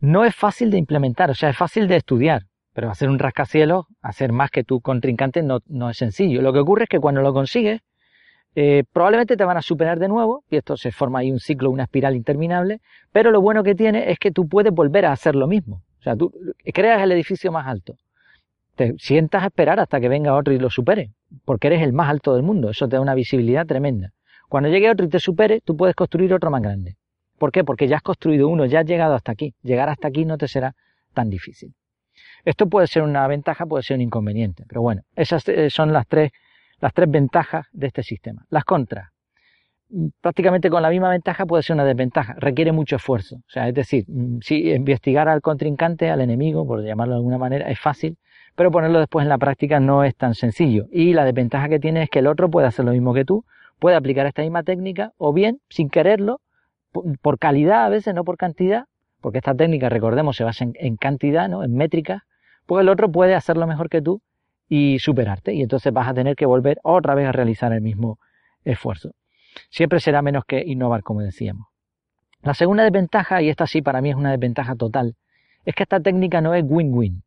No 0.00 0.24
es 0.24 0.34
fácil 0.34 0.70
de 0.70 0.78
implementar, 0.78 1.30
o 1.30 1.34
sea, 1.34 1.50
es 1.50 1.56
fácil 1.56 1.88
de 1.88 1.96
estudiar, 1.96 2.44
pero 2.78 2.92
hacer 2.92 3.10
un 3.10 3.18
rascacielos, 3.18 3.86
hacer 4.02 4.30
más 4.30 4.52
que 4.52 4.62
tu 4.62 4.80
contrincante 4.80 5.42
no, 5.42 5.58
no 5.66 5.90
es 5.90 5.96
sencillo. 5.96 6.42
Lo 6.42 6.52
que 6.52 6.60
ocurre 6.60 6.84
es 6.84 6.88
que 6.88 7.00
cuando 7.00 7.22
lo 7.22 7.32
consigues, 7.32 7.80
eh, 8.54 8.84
probablemente 8.92 9.36
te 9.36 9.42
van 9.42 9.56
a 9.56 9.62
superar 9.62 9.98
de 9.98 10.06
nuevo, 10.06 10.44
y 10.48 10.58
esto 10.58 10.76
se 10.76 10.92
forma 10.92 11.18
ahí 11.18 11.32
un 11.32 11.40
ciclo, 11.40 11.72
una 11.72 11.82
espiral 11.82 12.14
interminable, 12.14 12.80
pero 13.10 13.32
lo 13.32 13.40
bueno 13.40 13.64
que 13.64 13.74
tiene 13.74 14.12
es 14.12 14.20
que 14.20 14.30
tú 14.30 14.46
puedes 14.46 14.72
volver 14.72 15.06
a 15.06 15.10
hacer 15.10 15.34
lo 15.34 15.48
mismo. 15.48 15.82
O 15.98 16.02
sea, 16.04 16.14
tú 16.14 16.32
creas 16.72 17.02
el 17.02 17.10
edificio 17.10 17.50
más 17.50 17.66
alto 17.66 17.96
te 18.76 18.94
sientas 18.96 19.42
a 19.42 19.46
esperar 19.46 19.80
hasta 19.80 19.98
que 19.98 20.08
venga 20.08 20.36
otro 20.36 20.54
y 20.54 20.60
lo 20.60 20.70
supere, 20.70 21.10
porque 21.44 21.66
eres 21.66 21.82
el 21.82 21.92
más 21.92 22.08
alto 22.08 22.34
del 22.34 22.44
mundo, 22.44 22.70
eso 22.70 22.88
te 22.88 22.94
da 22.94 23.02
una 23.02 23.16
visibilidad 23.16 23.66
tremenda. 23.66 24.12
Cuando 24.48 24.68
llegue 24.68 24.88
otro 24.88 25.04
y 25.04 25.08
te 25.08 25.18
supere, 25.18 25.60
tú 25.62 25.76
puedes 25.76 25.96
construir 25.96 26.32
otro 26.32 26.48
más 26.52 26.62
grande. 26.62 26.94
¿Por 27.38 27.50
qué? 27.50 27.64
Porque 27.64 27.88
ya 27.88 27.96
has 27.96 28.02
construido 28.02 28.46
uno, 28.46 28.66
ya 28.66 28.78
has 28.78 28.86
llegado 28.86 29.16
hasta 29.16 29.32
aquí. 29.32 29.52
Llegar 29.64 29.88
hasta 29.88 30.06
aquí 30.06 30.24
no 30.24 30.38
te 30.38 30.46
será 30.46 30.76
tan 31.12 31.28
difícil. 31.28 31.74
Esto 32.44 32.68
puede 32.68 32.86
ser 32.86 33.02
una 33.02 33.26
ventaja, 33.26 33.66
puede 33.66 33.82
ser 33.82 33.96
un 33.96 34.02
inconveniente, 34.02 34.64
pero 34.68 34.82
bueno, 34.82 35.02
esas 35.16 35.48
eh, 35.48 35.70
son 35.70 35.92
las 35.92 36.06
tres, 36.06 36.32
las 36.80 36.92
tres 36.92 37.10
ventajas 37.10 37.66
de 37.72 37.88
este 37.88 38.02
sistema. 38.02 38.44
Las 38.50 38.64
contras. 38.64 39.10
Prácticamente 40.20 40.68
con 40.68 40.82
la 40.82 40.90
misma 40.90 41.10
ventaja 41.10 41.46
puede 41.46 41.62
ser 41.62 41.74
una 41.74 41.84
desventaja, 41.84 42.34
requiere 42.38 42.72
mucho 42.72 42.96
esfuerzo. 42.96 43.36
O 43.36 43.50
sea, 43.50 43.68
es 43.68 43.74
decir, 43.74 44.04
mm, 44.06 44.38
si 44.42 44.70
investigar 44.70 45.28
al 45.28 45.40
contrincante, 45.40 46.10
al 46.10 46.20
enemigo, 46.20 46.66
por 46.66 46.82
llamarlo 46.82 47.14
de 47.14 47.18
alguna 47.18 47.38
manera, 47.38 47.70
es 47.70 47.80
fácil, 47.80 48.18
pero 48.54 48.70
ponerlo 48.70 48.98
después 48.98 49.22
en 49.22 49.28
la 49.28 49.38
práctica 49.38 49.80
no 49.80 50.04
es 50.04 50.14
tan 50.16 50.34
sencillo. 50.34 50.86
Y 50.90 51.14
la 51.14 51.24
desventaja 51.24 51.68
que 51.68 51.78
tiene 51.78 52.02
es 52.02 52.10
que 52.10 52.18
el 52.18 52.26
otro 52.26 52.50
puede 52.50 52.66
hacer 52.66 52.84
lo 52.84 52.92
mismo 52.92 53.14
que 53.14 53.24
tú, 53.24 53.44
puede 53.78 53.96
aplicar 53.96 54.26
esta 54.26 54.42
misma 54.42 54.62
técnica, 54.62 55.12
o 55.16 55.32
bien, 55.32 55.60
sin 55.70 55.88
quererlo, 55.88 56.40
por 57.22 57.38
calidad 57.38 57.84
a 57.84 57.88
veces, 57.88 58.14
no 58.14 58.24
por 58.24 58.36
cantidad, 58.36 58.84
porque 59.20 59.38
esta 59.38 59.54
técnica, 59.54 59.88
recordemos, 59.88 60.36
se 60.36 60.44
basa 60.44 60.64
en, 60.72 60.96
cantidad, 60.96 61.48
¿no? 61.48 61.64
en 61.64 61.74
métricas, 61.74 62.22
pues 62.68 62.82
el 62.82 62.90
otro 62.90 63.10
puede 63.10 63.34
hacerlo 63.34 63.66
mejor 63.66 63.88
que 63.88 64.02
tú 64.02 64.20
y 64.68 64.98
superarte. 64.98 65.54
Y 65.54 65.62
entonces 65.62 65.90
vas 65.90 66.06
a 66.06 66.12
tener 66.12 66.36
que 66.36 66.44
volver 66.44 66.78
otra 66.82 67.14
vez 67.14 67.26
a 67.26 67.32
realizar 67.32 67.72
el 67.72 67.80
mismo 67.80 68.18
esfuerzo. 68.62 69.12
Siempre 69.70 70.00
será 70.00 70.20
menos 70.20 70.44
que 70.46 70.62
innovar, 70.64 71.02
como 71.02 71.22
decíamos. 71.22 71.68
La 72.42 72.52
segunda 72.52 72.84
desventaja, 72.84 73.40
y 73.40 73.48
esta 73.48 73.66
sí 73.66 73.80
para 73.80 74.02
mí 74.02 74.10
es 74.10 74.16
una 74.16 74.32
desventaja 74.32 74.74
total, 74.74 75.16
es 75.64 75.74
que 75.74 75.82
esta 75.82 75.98
técnica 75.98 76.42
no 76.42 76.54
es 76.54 76.62
win-win. 76.62 77.22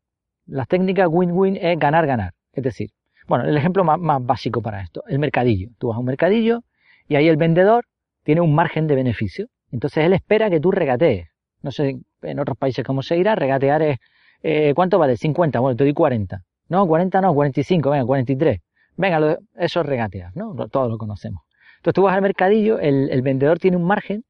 Las 0.46 0.68
técnicas 0.68 1.08
win-win 1.10 1.56
es 1.56 1.76
ganar-ganar. 1.76 2.34
Es 2.52 2.62
decir, 2.62 2.90
bueno, 3.26 3.44
el 3.44 3.56
ejemplo 3.56 3.82
más, 3.82 4.24
básico 4.24 4.62
para 4.62 4.80
esto, 4.80 5.02
el 5.08 5.18
mercadillo. 5.18 5.70
Tú 5.78 5.88
vas 5.88 5.96
a 5.96 5.98
un 5.98 6.06
mercadillo 6.06 6.62
y 7.08 7.16
ahí 7.16 7.26
el 7.26 7.36
vendedor 7.36 7.84
tiene 8.22 8.42
un 8.42 8.54
margen 8.54 8.86
de 8.86 8.94
beneficio. 8.94 9.48
Entonces 9.72 10.04
él 10.04 10.12
espera 10.12 10.50
que 10.50 10.60
tú 10.60 10.70
regatees. 10.70 11.30
No 11.62 11.72
sé 11.72 11.98
en 12.22 12.38
otros 12.38 12.56
países 12.56 12.84
cómo 12.84 13.02
se 13.02 13.16
irá. 13.16 13.34
Regatear 13.34 13.82
es, 13.82 13.98
eh, 14.42 14.72
¿cuánto 14.74 14.98
vale? 14.98 15.16
50. 15.16 15.60
Bueno, 15.60 15.76
te 15.76 15.84
doy 15.84 15.94
40. 15.94 16.42
No, 16.68 16.86
40 16.86 17.20
no, 17.20 17.34
45, 17.34 17.90
venga, 17.90 18.06
43. 18.06 18.60
Venga, 18.96 19.38
eso 19.56 19.80
es 19.80 19.86
regatear, 19.86 20.32
¿no? 20.34 20.54
Todos 20.68 20.90
lo 20.90 20.98
conocemos. 20.98 21.42
Entonces 21.76 21.94
tú 21.94 22.02
vas 22.02 22.14
al 22.14 22.22
mercadillo, 22.22 22.78
el, 22.78 23.22
vendedor 23.22 23.58
tiene 23.58 23.76
un 23.76 23.84
margen 23.84 24.24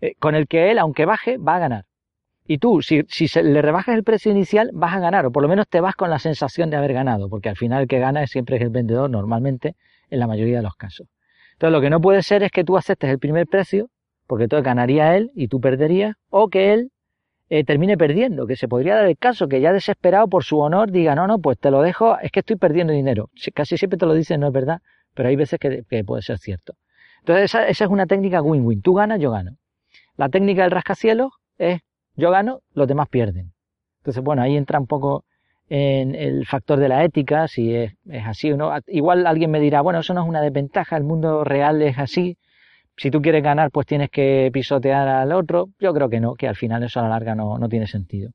eh, 0.00 0.14
con 0.18 0.34
el 0.34 0.46
que 0.46 0.70
él, 0.70 0.78
aunque 0.78 1.06
baje, 1.06 1.38
va 1.38 1.56
a 1.56 1.58
ganar. 1.58 1.84
Y 2.46 2.58
tú, 2.58 2.82
si, 2.82 3.02
le 3.42 3.62
rebajas 3.62 3.94
el 3.94 4.04
precio 4.04 4.30
inicial, 4.32 4.70
vas 4.74 4.94
a 4.94 5.00
ganar, 5.00 5.24
o 5.26 5.32
por 5.32 5.42
lo 5.42 5.48
menos 5.48 5.68
te 5.68 5.80
vas 5.80 5.94
con 5.94 6.10
la 6.10 6.18
sensación 6.18 6.70
de 6.70 6.76
haber 6.76 6.92
ganado, 6.92 7.28
porque 7.28 7.48
al 7.48 7.56
final 7.56 7.82
el 7.82 7.88
que 7.88 7.98
gana 7.98 8.26
siempre 8.26 8.56
es 8.56 8.62
el 8.62 8.70
vendedor, 8.70 9.08
normalmente, 9.08 9.74
en 10.10 10.18
la 10.18 10.26
mayoría 10.26 10.56
de 10.56 10.62
los 10.62 10.74
casos. 10.74 11.08
Entonces, 11.52 11.72
lo 11.72 11.80
que 11.80 11.90
no 11.90 12.00
puede 12.00 12.22
ser 12.22 12.42
es 12.42 12.50
que 12.50 12.64
tú 12.64 12.76
aceptes 12.76 13.10
el 13.10 13.18
primer 13.18 13.46
precio, 13.46 13.88
porque 14.26 14.44
entonces 14.44 14.64
ganaría 14.64 15.16
él 15.16 15.30
y 15.34 15.48
tú 15.48 15.60
perderías, 15.60 16.16
o 16.28 16.48
que 16.48 16.74
él 16.74 16.90
eh, 17.54 17.64
termine 17.64 17.98
perdiendo, 17.98 18.46
que 18.46 18.56
se 18.56 18.66
podría 18.66 18.94
dar 18.94 19.04
el 19.04 19.18
caso 19.18 19.46
que 19.46 19.60
ya 19.60 19.74
desesperado 19.74 20.26
por 20.26 20.42
su 20.42 20.58
honor 20.58 20.90
diga, 20.90 21.14
no, 21.14 21.26
no, 21.26 21.38
pues 21.38 21.58
te 21.58 21.70
lo 21.70 21.82
dejo, 21.82 22.18
es 22.20 22.30
que 22.32 22.40
estoy 22.40 22.56
perdiendo 22.56 22.94
dinero. 22.94 23.28
Casi 23.52 23.76
siempre 23.76 23.98
te 23.98 24.06
lo 24.06 24.14
dicen, 24.14 24.40
no 24.40 24.46
es 24.46 24.54
verdad, 24.54 24.80
pero 25.12 25.28
hay 25.28 25.36
veces 25.36 25.60
que, 25.60 25.84
puede 26.02 26.22
ser 26.22 26.38
cierto. 26.38 26.76
Entonces, 27.18 27.44
esa, 27.44 27.68
esa 27.68 27.84
es 27.84 27.90
una 27.90 28.06
técnica 28.06 28.40
win-win. 28.40 28.80
Tú 28.80 28.94
ganas, 28.94 29.20
yo 29.20 29.30
gano. 29.32 29.58
La 30.16 30.30
técnica 30.30 30.62
del 30.62 30.70
rascacielos 30.70 31.30
es 31.58 31.82
yo 32.16 32.30
gano, 32.30 32.62
los 32.72 32.88
demás 32.88 33.10
pierden. 33.10 33.52
Entonces, 33.98 34.24
bueno, 34.24 34.40
ahí 34.40 34.56
entra 34.56 34.80
un 34.80 34.86
poco 34.86 35.26
en 35.68 36.14
el 36.14 36.46
factor 36.46 36.78
de 36.78 36.88
la 36.88 37.04
ética, 37.04 37.48
si 37.48 37.74
es, 37.74 37.92
así 38.24 38.50
o 38.50 38.56
no. 38.56 38.72
Igual 38.86 39.26
alguien 39.26 39.50
me 39.50 39.60
dirá, 39.60 39.82
bueno, 39.82 39.98
eso 39.98 40.14
no 40.14 40.22
es 40.22 40.26
una 40.26 40.40
desventaja, 40.40 40.96
el 40.96 41.04
mundo 41.04 41.44
real 41.44 41.82
es 41.82 41.98
así. 41.98 42.38
Si 42.96 43.10
tú 43.10 43.22
quieres 43.22 43.42
ganar, 43.42 43.70
pues 43.70 43.86
tienes 43.86 44.10
que 44.10 44.50
pisotear 44.52 45.08
al 45.08 45.32
otro. 45.32 45.70
Yo 45.80 45.94
creo 45.94 46.08
que 46.08 46.20
no, 46.20 46.34
que 46.34 46.48
al 46.48 46.56
final 46.56 46.82
eso 46.82 47.00
a 47.00 47.04
la 47.04 47.08
larga 47.08 47.34
no, 47.34 47.58
no 47.58 47.68
tiene 47.68 47.86
sentido. 47.86 48.30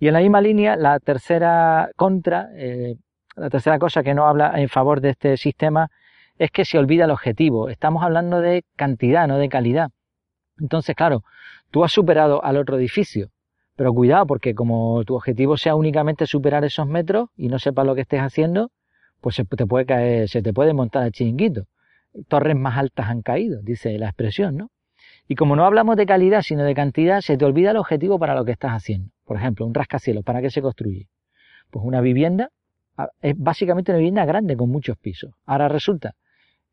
Y 0.00 0.08
en 0.08 0.14
la 0.14 0.20
misma 0.20 0.40
línea, 0.40 0.76
la 0.76 0.98
tercera 0.98 1.90
contra, 1.96 2.48
eh, 2.56 2.96
la 3.36 3.50
tercera 3.50 3.78
cosa 3.78 4.02
que 4.02 4.14
no 4.14 4.26
habla 4.26 4.52
en 4.56 4.68
favor 4.68 5.00
de 5.00 5.10
este 5.10 5.36
sistema 5.36 5.90
es 6.38 6.50
que 6.50 6.64
se 6.64 6.78
olvida 6.78 7.04
el 7.04 7.10
objetivo. 7.10 7.68
Estamos 7.68 8.02
hablando 8.02 8.40
de 8.40 8.64
cantidad, 8.76 9.26
no 9.28 9.38
de 9.38 9.48
calidad. 9.48 9.90
Entonces, 10.58 10.94
claro, 10.96 11.24
tú 11.70 11.84
has 11.84 11.92
superado 11.92 12.42
al 12.44 12.56
otro 12.56 12.78
edificio, 12.78 13.28
pero 13.76 13.92
cuidado 13.92 14.26
porque 14.26 14.54
como 14.54 15.04
tu 15.04 15.14
objetivo 15.14 15.56
sea 15.56 15.74
únicamente 15.74 16.26
superar 16.26 16.64
esos 16.64 16.86
metros 16.86 17.28
y 17.36 17.48
no 17.48 17.58
sepas 17.58 17.86
lo 17.86 17.94
que 17.94 18.02
estés 18.02 18.20
haciendo, 18.20 18.70
pues 19.20 19.36
se 19.36 19.44
te 19.44 19.66
puede 19.66 19.86
caer, 19.86 20.28
se 20.28 20.42
te 20.42 20.52
puede 20.52 20.72
montar 20.72 21.04
el 21.06 21.12
chiringuito. 21.12 21.66
Torres 22.28 22.56
más 22.56 22.78
altas 22.78 23.08
han 23.08 23.22
caído, 23.22 23.60
dice 23.62 23.98
la 23.98 24.06
expresión, 24.06 24.56
¿no? 24.56 24.70
Y 25.28 25.34
como 25.34 25.56
no 25.56 25.64
hablamos 25.64 25.96
de 25.96 26.06
calidad, 26.06 26.42
sino 26.42 26.64
de 26.64 26.74
cantidad, 26.74 27.20
se 27.20 27.36
te 27.36 27.44
olvida 27.44 27.72
el 27.72 27.76
objetivo 27.76 28.18
para 28.18 28.34
lo 28.34 28.44
que 28.44 28.52
estás 28.52 28.72
haciendo. 28.72 29.10
Por 29.24 29.36
ejemplo, 29.36 29.66
un 29.66 29.74
rascacielos, 29.74 30.24
¿para 30.24 30.40
qué 30.40 30.50
se 30.50 30.62
construye? 30.62 31.08
Pues 31.70 31.84
una 31.84 32.00
vivienda 32.00 32.50
es 33.20 33.34
básicamente 33.38 33.92
una 33.92 33.98
vivienda 33.98 34.24
grande 34.24 34.56
con 34.56 34.70
muchos 34.70 34.96
pisos. 34.96 35.32
Ahora 35.46 35.68
resulta 35.68 36.14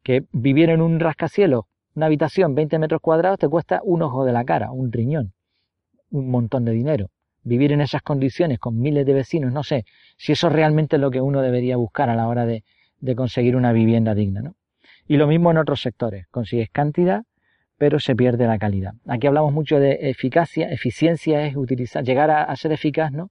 que 0.03 0.23
vivir 0.31 0.69
en 0.69 0.81
un 0.81 0.99
rascacielos, 0.99 1.65
una 1.95 2.07
habitación 2.07 2.55
20 2.55 2.79
metros 2.79 3.01
cuadrados, 3.01 3.39
te 3.39 3.47
cuesta 3.47 3.81
un 3.83 4.01
ojo 4.01 4.25
de 4.25 4.31
la 4.31 4.43
cara, 4.43 4.71
un 4.71 4.91
riñón, 4.91 5.33
un 6.11 6.29
montón 6.29 6.65
de 6.65 6.71
dinero. 6.71 7.09
Vivir 7.43 7.71
en 7.73 7.81
esas 7.81 8.01
condiciones 8.01 8.57
con 8.57 8.79
miles 8.79 9.05
de 9.05 9.13
vecinos, 9.13 9.53
no 9.53 9.63
sé 9.63 9.85
si 10.17 10.31
eso 10.31 10.47
es 10.47 10.53
realmente 10.53 10.97
lo 10.97 11.11
que 11.11 11.21
uno 11.21 11.41
debería 11.41 11.77
buscar 11.77 12.09
a 12.09 12.15
la 12.15 12.27
hora 12.27 12.45
de, 12.45 12.63
de 12.99 13.15
conseguir 13.15 13.55
una 13.55 13.71
vivienda 13.71 14.15
digna. 14.15 14.41
¿no? 14.41 14.55
Y 15.07 15.17
lo 15.17 15.27
mismo 15.27 15.51
en 15.51 15.57
otros 15.57 15.81
sectores. 15.81 16.27
Consigues 16.27 16.69
cantidad, 16.69 17.23
pero 17.77 17.99
se 17.99 18.15
pierde 18.15 18.47
la 18.47 18.57
calidad. 18.57 18.93
Aquí 19.07 19.27
hablamos 19.27 19.53
mucho 19.53 19.79
de 19.79 20.09
eficacia, 20.09 20.71
eficiencia 20.71 21.45
es 21.45 21.55
utilizar, 21.55 22.03
llegar 22.03 22.31
a, 22.31 22.55
ser 22.55 22.71
eficaz, 22.71 23.11
¿no? 23.11 23.29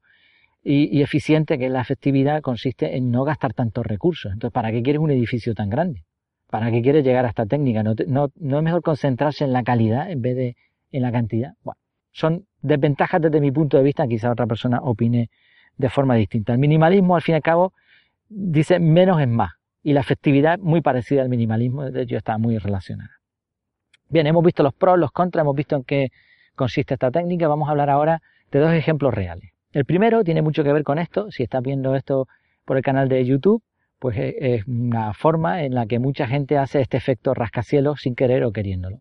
Y, 0.63 1.03
eficiente, 1.03 1.59
que 1.59 1.67
es 1.67 1.73
la 1.73 1.83
efectividad, 1.83 2.41
consiste 2.41 2.97
en 2.97 3.11
no 3.11 3.25
gastar 3.25 3.53
tantos 3.53 3.85
recursos. 3.85 4.33
Entonces, 4.33 4.55
¿para 4.55 4.73
qué 4.73 4.83
quieres 4.83 5.01
un 5.01 5.11
edificio 5.11 5.55
tan 5.55 5.69
grande? 5.69 6.05
¿Para 6.49 6.71
qué 6.71 6.81
quieres 6.81 7.05
llegar 7.05 7.27
a 7.27 7.29
esta 7.29 7.45
técnica? 7.45 7.83
¿No, 7.83 7.93
es 7.93 8.63
mejor 8.63 8.83
concentrarse 8.83 9.45
en 9.45 9.53
la 9.53 9.63
calidad 9.63 10.11
en 10.11 10.23
vez 10.23 10.37
de 10.37 10.57
en 10.91 11.03
la 11.03 11.13
cantidad? 11.13 11.53
Bueno, 11.63 11.79
son 12.13 12.47
desventajas 12.63 13.21
desde 13.21 13.41
mi 13.41 13.51
punto 13.51 13.77
de 13.77 13.83
vista, 13.83 14.07
quizá 14.07 14.31
otra 14.31 14.47
persona 14.47 14.79
opine 14.81 15.29
de 15.77 15.91
forma 15.91 16.15
distinta. 16.15 16.53
El 16.53 16.59
minimalismo, 16.61 17.17
al 17.17 17.23
fin 17.23 17.35
y 17.35 17.37
al 17.37 17.43
cabo, 17.43 17.75
dice 18.29 18.79
menos 18.79 19.21
es 19.21 19.29
más. 19.29 19.53
Y 19.85 19.93
la 19.93 20.01
efectividad, 20.01 20.59
muy 20.59 20.81
parecida 20.81 21.23
al 21.23 21.29
minimalismo, 21.29 21.85
de 21.85 22.03
hecho, 22.03 22.17
está 22.17 22.39
muy 22.39 22.59
relacionada. 22.59 23.21
Bien, 24.09 24.27
hemos 24.27 24.43
visto 24.43 24.63
los 24.63 24.75
pros, 24.75 24.99
los 24.99 25.13
contras, 25.13 25.45
hemos 25.45 25.55
visto 25.55 25.77
en 25.77 25.85
qué 25.85 26.11
consiste 26.57 26.95
esta 26.95 27.11
técnica. 27.11 27.47
Vamos 27.49 27.69
a 27.69 27.73
hablar 27.73 27.91
ahora 27.91 28.23
de 28.51 28.59
dos 28.59 28.73
ejemplos 28.73 29.15
reales. 29.15 29.51
El 29.73 29.85
primero 29.85 30.25
tiene 30.25 30.41
mucho 30.41 30.65
que 30.65 30.73
ver 30.73 30.85
con 30.85 30.99
esto. 30.99 31.31
Si 31.31 31.43
estás 31.43 31.63
viendo 31.63 31.95
esto 31.95 32.29
por 32.65 32.77
el 32.77 32.83
canal 32.83 33.09
de 33.09 33.25
YouTube, 33.25 33.63
pues 33.99 34.17
es 34.19 34.67
una 34.67 35.13
forma 35.15 35.65
en 35.65 35.75
la 35.75 35.87
que 35.87 35.99
mucha 35.99 36.27
gente 36.27 36.57
hace 36.59 36.81
este 36.81 36.97
efecto 36.97 37.35
rascacielos 37.35 38.01
sin 38.01 38.15
querer 38.15 38.45
o 38.45 38.53
queriéndolo. 38.53 39.01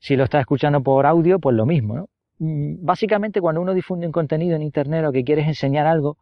Si 0.00 0.16
lo 0.16 0.24
estás 0.24 0.40
escuchando 0.40 0.82
por 0.82 1.06
audio, 1.06 1.38
pues 1.38 1.54
lo 1.54 1.64
mismo. 1.64 2.08
Mm, 2.38 2.84
básicamente, 2.84 3.40
cuando 3.40 3.60
uno 3.60 3.72
difunde 3.72 4.06
un 4.06 4.12
contenido 4.12 4.56
en 4.56 4.62
Internet 4.62 5.04
o 5.04 5.12
que 5.12 5.22
quieres 5.22 5.46
enseñar 5.46 5.86
algo, 5.86 6.18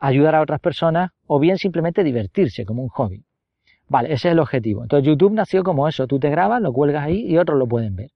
ayudar 0.00 0.34
a 0.34 0.40
otras 0.40 0.60
personas 0.60 1.10
o 1.26 1.38
bien 1.38 1.58
simplemente 1.58 2.02
divertirse 2.02 2.64
como 2.64 2.82
un 2.82 2.88
hobby. 2.88 3.24
Vale, 3.88 4.12
ese 4.12 4.28
es 4.28 4.32
el 4.32 4.38
objetivo. 4.38 4.82
Entonces 4.82 5.06
YouTube 5.06 5.32
nació 5.32 5.62
como 5.62 5.86
eso, 5.88 6.06
tú 6.06 6.18
te 6.18 6.30
grabas, 6.30 6.62
lo 6.62 6.72
cuelgas 6.72 7.04
ahí 7.04 7.26
y 7.26 7.38
otros 7.38 7.58
lo 7.58 7.66
pueden 7.66 7.96
ver. 7.96 8.10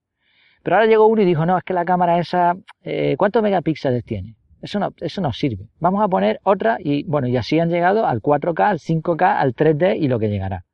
Pero 0.63 0.77
ahora 0.77 0.87
llegó 0.87 1.05
uno 1.05 1.21
y 1.21 1.25
dijo, 1.25 1.45
no, 1.45 1.57
es 1.57 1.63
que 1.63 1.73
la 1.73 1.85
cámara 1.85 2.17
esa, 2.17 2.55
eh, 2.83 3.15
¿cuántos 3.17 3.43
megapíxeles 3.43 4.03
tiene? 4.03 4.35
Eso 4.61 4.79
no, 4.79 4.93
eso 4.99 5.21
no 5.21 5.31
sirve. 5.31 5.67
Vamos 5.79 6.03
a 6.03 6.07
poner 6.07 6.39
otra 6.43 6.77
y 6.79 7.03
bueno, 7.03 7.27
y 7.27 7.37
así 7.37 7.59
han 7.59 7.69
llegado 7.69 8.07
al 8.07 8.21
4K, 8.21 8.61
al 8.61 8.79
5K, 8.79 9.35
al 9.37 9.53
3D 9.53 9.97
y 9.99 10.07
lo 10.07 10.17
que 10.17 10.29
llegará. 10.29 10.65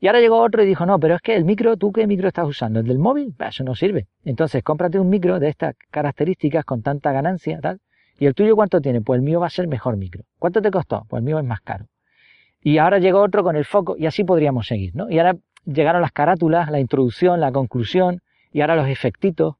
Y 0.00 0.08
ahora 0.08 0.18
llegó 0.18 0.42
otro 0.42 0.64
y 0.64 0.66
dijo, 0.66 0.84
no, 0.84 0.98
pero 0.98 1.14
es 1.14 1.22
que 1.22 1.36
el 1.36 1.44
micro, 1.44 1.76
¿tú 1.76 1.92
qué 1.92 2.08
micro 2.08 2.26
estás 2.26 2.48
usando? 2.48 2.80
¿El 2.80 2.86
del 2.86 2.98
móvil? 2.98 3.36
eso 3.38 3.62
no 3.62 3.76
sirve. 3.76 4.08
Entonces, 4.24 4.64
cómprate 4.64 4.98
un 4.98 5.08
micro 5.08 5.38
de 5.38 5.48
estas 5.48 5.76
características 5.92 6.64
con 6.64 6.82
tanta 6.82 7.12
ganancia, 7.12 7.60
tal. 7.60 7.78
¿Y 8.22 8.26
el 8.26 8.34
tuyo 8.34 8.54
cuánto 8.54 8.80
tiene? 8.80 9.00
Pues 9.00 9.18
el 9.18 9.24
mío 9.24 9.40
va 9.40 9.48
a 9.48 9.50
ser 9.50 9.66
mejor 9.66 9.96
micro. 9.96 10.22
¿Cuánto 10.38 10.62
te 10.62 10.70
costó? 10.70 11.04
Pues 11.08 11.18
el 11.18 11.24
mío 11.24 11.40
es 11.40 11.44
más 11.44 11.60
caro. 11.60 11.86
Y 12.62 12.78
ahora 12.78 13.00
llegó 13.00 13.20
otro 13.20 13.42
con 13.42 13.56
el 13.56 13.64
foco 13.64 13.96
y 13.98 14.06
así 14.06 14.22
podríamos 14.22 14.68
seguir, 14.68 14.94
¿no? 14.94 15.10
Y 15.10 15.18
ahora 15.18 15.38
llegaron 15.64 16.02
las 16.02 16.12
carátulas, 16.12 16.70
la 16.70 16.78
introducción, 16.78 17.40
la 17.40 17.50
conclusión 17.50 18.22
y 18.52 18.60
ahora 18.60 18.76
los 18.76 18.86
efectitos. 18.86 19.56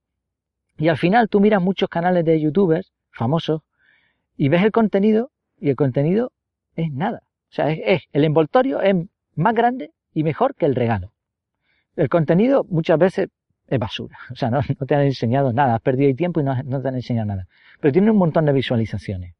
Y 0.78 0.86
al 0.86 0.96
final 0.96 1.28
tú 1.28 1.40
miras 1.40 1.60
muchos 1.60 1.88
canales 1.88 2.24
de 2.24 2.40
youtubers 2.40 2.92
famosos 3.10 3.62
y 4.36 4.48
ves 4.48 4.62
el 4.62 4.70
contenido 4.70 5.32
y 5.58 5.70
el 5.70 5.74
contenido 5.74 6.30
es 6.76 6.92
nada. 6.92 7.24
O 7.50 7.54
sea, 7.54 7.68
es, 7.72 8.04
el 8.12 8.22
envoltorio 8.22 8.80
es 8.80 8.94
más 9.34 9.54
grande 9.54 9.90
y 10.14 10.22
mejor 10.22 10.54
que 10.54 10.66
el 10.66 10.76
regalo. 10.76 11.10
El 11.96 12.08
contenido 12.08 12.64
muchas 12.68 12.96
veces 12.96 13.28
es 13.66 13.78
basura. 13.78 14.18
O 14.30 14.36
sea, 14.36 14.50
no, 14.50 14.60
te 14.86 14.94
han 14.94 15.02
enseñado 15.02 15.52
nada. 15.52 15.74
Has 15.76 15.80
perdido 15.80 16.10
el 16.10 16.16
tiempo 16.16 16.40
y 16.40 16.44
no, 16.44 16.54
te 16.82 16.88
han 16.88 16.94
enseñado 16.94 17.26
nada. 17.26 17.46
Pero 17.80 17.92
tiene 17.92 18.10
un 18.10 18.18
montón 18.18 18.44
de 18.44 18.52
visualizaciones. 18.52 19.34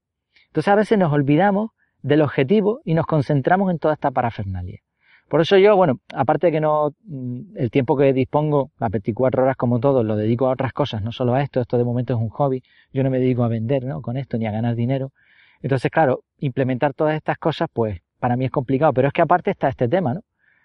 Entonces 0.49 0.73
a 0.73 0.75
veces 0.75 0.99
nos 0.99 1.13
olvidamos 1.13 1.71
del 2.03 2.23
objetivo 2.23 2.81
y 2.85 2.95
nos 2.95 3.07
concentramos 3.07 3.71
en 3.71 3.79
toda 3.79 3.95
esta 3.95 4.11
parafernalia. 4.11 4.81
Por 5.29 5.41
eso 5.41 5.57
yo, 5.57 5.77
bueno, 5.77 6.01
aparte 6.15 6.49
de 6.49 6.53
que 6.53 6.61
no, 6.61 6.91
mm, 7.05 7.57
el 7.57 7.71
tiempo 7.71 7.97
que 7.97 8.13
dispongo, 8.13 8.71
las 8.79 8.91
24 8.91 9.45
horas 9.45 9.57
como 9.57 9.81
todos, 9.81 10.05
lo 10.05 10.15
dedico 10.17 10.47
a 10.47 10.51
otras 10.51 10.75
cosas, 10.75 11.03
no 11.03 11.11
solo 11.11 11.33
a 11.33 11.43
esto, 11.43 11.61
esto 11.61 11.79
de 11.79 11.85
momento 11.85 12.13
es 12.13 12.21
un 12.21 12.29
hobby, 12.29 12.63
yo 12.93 13.03
no 13.03 13.09
me 13.09 13.19
dedico 13.19 13.43
a 13.43 13.49
vender, 13.49 13.85
¿no? 13.85 14.03
Con 14.03 14.19
esto, 14.19 14.37
ni 14.37 14.47
a 14.47 14.51
ganar 14.51 14.75
dinero. 14.75 15.13
Entonces, 15.63 15.91
claro, 15.91 16.25
implementar 16.39 16.93
todas 16.93 17.17
estas 17.17 17.39
cosas, 17.39 17.71
pues, 17.73 18.03
para 18.19 18.37
mí 18.37 18.45
es 18.45 18.51
complicado, 18.51 18.93
pero 18.93 19.09
es 19.09 19.15
que 19.15 19.23
aparte 19.23 19.51
está 19.51 19.69
este 19.69 19.89
tema, 19.89 20.13
¿no? 20.13 20.21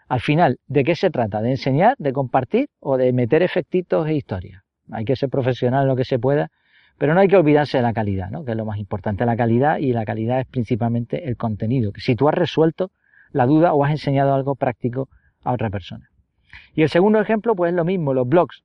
Al 0.08 0.22
final, 0.22 0.60
¿de 0.68 0.84
qué 0.84 0.96
se 0.96 1.10
trata? 1.10 1.42
¿De 1.42 1.52
enseñar, 1.52 1.96
de 1.98 2.14
compartir 2.14 2.70
o 2.80 2.98
de 2.98 3.12
meter 3.14 3.44
efectitos 3.44 4.08
e 4.08 4.16
historias? 4.16 4.64
Hay 4.92 5.06
que 5.06 5.16
ser 5.16 5.30
profesional 5.30 5.88
lo 5.88 5.96
que 5.96 6.06
se 6.06 6.18
pueda 6.18 6.50
pero 6.98 7.14
no 7.14 7.20
hay 7.20 7.28
que 7.28 7.38
olvidarse 7.38 7.78
de 7.78 7.84
la 7.84 7.94
calidad, 7.94 8.30
¿no? 8.32 8.44
que 8.44 8.52
es 8.52 8.58
lo 8.58 8.66
más 8.66 8.80
importante, 8.80 9.26
la 9.26 9.38
calidad 9.38 9.78
y 9.78 9.94
la 9.94 10.06
calidad 10.06 10.40
es 10.40 10.48
principalmente 10.48 11.28
el 11.28 11.38
contenido. 11.38 11.92
Que 11.92 12.02
si 12.02 12.16
tú 12.16 12.28
has 12.28 12.36
resuelto 12.36 12.92
la 13.32 13.46
duda 13.46 13.74
o 13.74 13.84
has 13.84 13.92
enseñado 13.92 14.34
algo 14.34 14.56
práctico 14.56 15.10
a 15.44 15.54
otra 15.54 15.70
persona. 15.70 16.10
Y 16.74 16.82
el 16.82 16.90
segundo 16.90 17.20
ejemplo, 17.20 17.56
pues 17.56 17.70
es 17.70 17.76
lo 17.76 17.86
mismo, 17.86 18.14
los 18.14 18.28
blogs. 18.28 18.64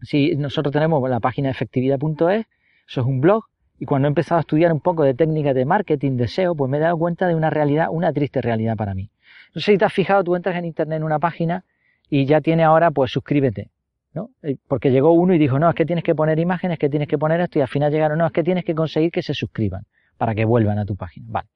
Si 0.00 0.34
nosotros 0.34 0.72
tenemos 0.72 1.08
la 1.08 1.20
página 1.20 1.50
efectividad.es, 1.50 2.46
eso 2.88 3.00
es 3.00 3.06
un 3.06 3.20
blog, 3.20 3.44
y 3.78 3.84
cuando 3.84 4.08
he 4.08 4.10
empezado 4.10 4.38
a 4.38 4.40
estudiar 4.40 4.72
un 4.72 4.80
poco 4.80 5.04
de 5.04 5.14
técnicas 5.14 5.54
de 5.54 5.64
marketing, 5.64 6.16
de 6.16 6.28
SEO, 6.28 6.56
pues 6.56 6.70
me 6.70 6.78
he 6.78 6.80
dado 6.80 6.98
cuenta 6.98 7.28
de 7.28 7.34
una 7.34 7.50
realidad, 7.50 7.88
una 7.90 8.12
triste 8.12 8.40
realidad 8.40 8.76
para 8.76 8.94
mí. 8.94 9.10
No 9.54 9.60
sé 9.60 9.72
si 9.72 9.78
te 9.78 9.84
has 9.84 9.92
fijado, 9.92 10.24
tú 10.24 10.36
entras 10.36 10.56
en 10.56 10.64
internet 10.64 10.98
en 10.98 11.04
una 11.04 11.18
página 11.18 11.64
y 12.08 12.26
ya 12.26 12.40
tiene 12.40 12.64
ahora, 12.64 12.90
pues 12.90 13.10
suscríbete. 13.10 13.70
¿no? 14.14 14.30
Eh, 14.42 14.56
porque 14.68 14.90
llegó 14.90 15.12
uno 15.12 15.34
y 15.34 15.38
dijo, 15.38 15.58
no, 15.58 15.68
es 15.68 15.74
que 15.74 15.86
tienes 15.86 16.04
que 16.04 16.14
poner 16.14 16.38
imágenes, 16.38 16.78
que 16.78 16.88
tienes 16.88 17.08
que 17.08 17.18
poner 17.18 17.40
esto, 17.40 17.58
y 17.58 17.62
al 17.62 17.68
final 17.68 17.90
llegaron, 17.90 18.18
no, 18.18 18.26
es 18.26 18.32
que 18.32 18.42
tienes 18.42 18.64
que 18.64 18.74
conseguir 18.74 19.10
que 19.10 19.22
se 19.22 19.34
suscriban 19.34 19.84
para 20.18 20.34
que 20.34 20.44
vuelvan 20.44 20.78
a 20.78 20.84
tu 20.84 20.96
página. 20.96 21.26
Vale. 21.30 21.48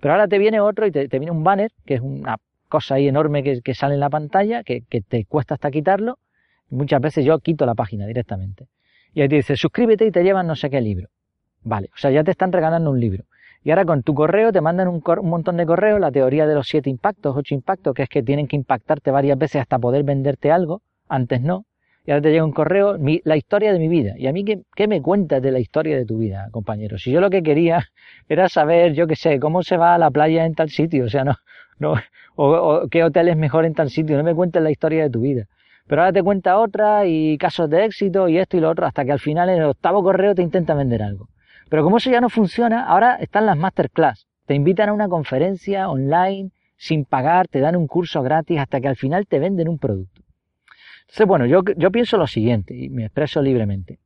Pero 0.00 0.14
ahora 0.14 0.28
te 0.28 0.38
viene 0.38 0.60
otro 0.60 0.86
y 0.86 0.92
te, 0.92 1.06
viene 1.08 1.30
un 1.30 1.42
banner, 1.42 1.72
que 1.84 1.94
es 1.94 2.00
una 2.00 2.36
cosa 2.68 2.94
ahí 2.94 3.08
enorme 3.08 3.42
que, 3.42 3.74
sale 3.74 3.94
en 3.94 4.00
la 4.00 4.10
pantalla, 4.10 4.62
que, 4.62 4.82
te 4.82 5.24
cuesta 5.24 5.54
hasta 5.54 5.70
quitarlo. 5.70 6.18
Muchas 6.70 7.00
veces 7.00 7.24
yo 7.24 7.38
quito 7.40 7.66
la 7.66 7.74
página 7.74 8.06
directamente. 8.06 8.68
Y 9.14 9.22
ahí 9.22 9.28
te 9.28 9.36
dice, 9.36 9.56
suscríbete 9.56 10.06
y 10.06 10.12
te 10.12 10.22
llevan 10.22 10.46
no 10.46 10.54
sé 10.54 10.70
qué 10.70 10.80
libro. 10.80 11.08
Vale, 11.62 11.90
o 11.92 11.98
sea, 11.98 12.10
ya 12.10 12.22
te 12.22 12.30
están 12.30 12.52
regalando 12.52 12.90
un 12.90 13.00
libro. 13.00 13.24
Y 13.68 13.70
ahora 13.70 13.84
con 13.84 14.02
tu 14.02 14.14
correo 14.14 14.50
te 14.50 14.62
mandan 14.62 14.88
un, 14.88 15.02
un, 15.04 15.28
montón 15.28 15.58
de 15.58 15.66
correos, 15.66 16.00
la 16.00 16.10
teoría 16.10 16.46
de 16.46 16.54
los 16.54 16.66
siete 16.68 16.88
impactos, 16.88 17.36
ocho 17.36 17.54
impactos, 17.54 17.92
que 17.92 18.04
es 18.04 18.08
que 18.08 18.22
tienen 18.22 18.48
que 18.48 18.56
impactarte 18.56 19.10
varias 19.10 19.36
veces 19.36 19.60
hasta 19.60 19.78
poder 19.78 20.04
venderte 20.04 20.50
algo, 20.50 20.80
antes 21.06 21.42
no 21.42 21.66
y 22.06 22.10
ahora 22.10 22.22
te 22.22 22.30
llega 22.30 22.46
un 22.46 22.52
correo, 22.52 22.96
la 23.24 23.36
historia 23.36 23.70
de 23.70 23.78
mi 23.78 23.88
vida. 23.88 24.14
¿Y 24.16 24.26
a 24.26 24.32
mí 24.32 24.42
qué, 24.42 24.88
me 24.88 25.02
cuentas 25.02 25.42
de 25.42 25.52
la 25.52 25.58
historia 25.58 25.98
de 25.98 26.06
tu 26.06 26.16
vida, 26.16 26.48
compañero? 26.50 26.96
Si 26.96 27.10
yo 27.10 27.20
lo 27.20 27.28
que 27.28 27.42
quería 27.42 27.84
era 28.30 28.48
saber, 28.48 28.94
yo 28.94 29.06
qué 29.06 29.16
sé, 29.16 29.38
cómo 29.38 29.62
se 29.62 29.76
va 29.76 29.94
a 29.94 29.98
la 29.98 30.10
playa 30.10 30.46
en 30.46 30.54
tal 30.54 30.70
sitio, 30.70 31.04
o 31.04 31.10
sea, 31.10 31.24
no, 31.24 31.34
no, 31.78 31.96
o, 32.36 32.88
qué 32.90 33.04
hotel 33.04 33.28
es 33.28 33.36
mejor 33.36 33.66
en 33.66 33.74
tal 33.74 33.90
sitio, 33.90 34.16
no 34.16 34.24
me 34.24 34.34
cuentes 34.34 34.62
la 34.62 34.70
historia 34.70 35.02
de 35.02 35.10
tu 35.10 35.20
vida. 35.20 35.44
Pero 35.86 36.00
ahora 36.00 36.14
te 36.14 36.22
cuenta 36.22 36.58
otra 36.58 37.04
y 37.04 37.36
casos 37.36 37.68
de 37.68 37.84
éxito 37.84 38.30
y 38.30 38.38
esto 38.38 38.56
y 38.56 38.60
lo 38.60 38.70
otro, 38.70 38.86
hasta 38.86 39.04
que 39.04 39.12
al 39.12 39.20
final 39.20 39.50
en 39.50 39.56
el 39.56 39.64
octavo 39.64 40.02
correo 40.02 40.34
te 40.34 40.40
intenta 40.40 40.72
vender 40.72 41.02
algo. 41.02 41.28
Pero 41.68 41.84
como 41.84 41.98
eso 41.98 42.10
ya 42.10 42.20
no 42.20 42.28
funciona, 42.28 42.84
ahora 42.84 43.16
están 43.16 43.46
las 43.46 43.56
masterclass. 43.56 44.26
Te 44.46 44.54
invitan 44.54 44.88
a 44.88 44.92
una 44.92 45.08
conferencia 45.08 45.88
online 45.88 46.50
sin 46.76 47.04
pagar, 47.04 47.48
te 47.48 47.60
dan 47.60 47.76
un 47.76 47.86
curso 47.86 48.22
gratis 48.22 48.58
hasta 48.58 48.80
que 48.80 48.88
al 48.88 48.96
final 48.96 49.26
te 49.26 49.38
venden 49.38 49.68
un 49.68 49.78
producto. 49.78 50.22
Entonces, 51.02 51.26
bueno, 51.26 51.46
yo, 51.46 51.62
yo 51.76 51.90
pienso 51.90 52.16
lo 52.16 52.26
siguiente, 52.26 52.74
y 52.74 52.88
me 52.88 53.06
expreso 53.06 53.42
libremente. 53.42 53.98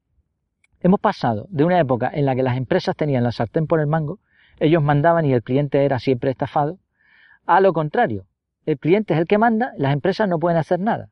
Hemos 0.81 1.01
pasado 1.01 1.47
de 1.51 1.65
una 1.65 1.79
época 1.79 2.11
en 2.13 2.25
la 2.25 2.35
que 2.35 2.43
las 2.43 2.57
empresas 2.57 2.97
tenían 2.97 3.25
la 3.25 3.33
sartén 3.33 3.67
por 3.67 3.81
el 3.81 3.87
mango, 3.87 4.19
ellos 4.59 4.83
mandaban 4.83 5.25
y 5.25 5.33
el 5.33 5.43
cliente 5.43 5.85
era 5.85 5.99
siempre 5.99 6.31
estafado, 6.31 6.79
a 7.47 7.61
lo 7.61 7.73
contrario, 7.73 8.27
el 8.67 8.79
cliente 8.79 9.15
es 9.15 9.21
el 9.21 9.27
que 9.27 9.39
manda, 9.39 9.73
las 9.77 9.93
empresas 9.93 10.29
no 10.29 10.39
pueden 10.39 10.59
hacer 10.59 10.79
nada. 10.79 11.09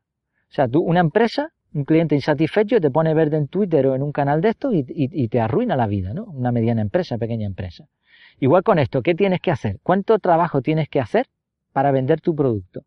O 0.49 0.53
sea, 0.53 0.67
tú, 0.67 0.81
una 0.81 0.99
empresa, 1.01 1.51
un 1.73 1.85
cliente 1.85 2.15
insatisfecho, 2.15 2.81
te 2.81 2.91
pone 2.91 3.13
verde 3.13 3.37
en 3.37 3.47
Twitter 3.47 3.87
o 3.87 3.95
en 3.95 4.03
un 4.03 4.11
canal 4.11 4.41
de 4.41 4.49
esto 4.49 4.73
y, 4.73 4.85
y, 4.87 5.27
te 5.29 5.39
arruina 5.39 5.75
la 5.75 5.87
vida, 5.87 6.13
¿no? 6.13 6.25
Una 6.25 6.51
mediana 6.51 6.81
empresa, 6.81 7.17
pequeña 7.17 7.47
empresa. 7.47 7.85
Igual 8.39 8.63
con 8.63 8.79
esto, 8.79 9.01
¿qué 9.01 9.15
tienes 9.15 9.39
que 9.39 9.51
hacer? 9.51 9.79
¿Cuánto 9.83 10.19
trabajo 10.19 10.61
tienes 10.61 10.89
que 10.89 10.99
hacer 10.99 11.27
para 11.71 11.91
vender 11.91 12.19
tu 12.19 12.35
producto? 12.35 12.81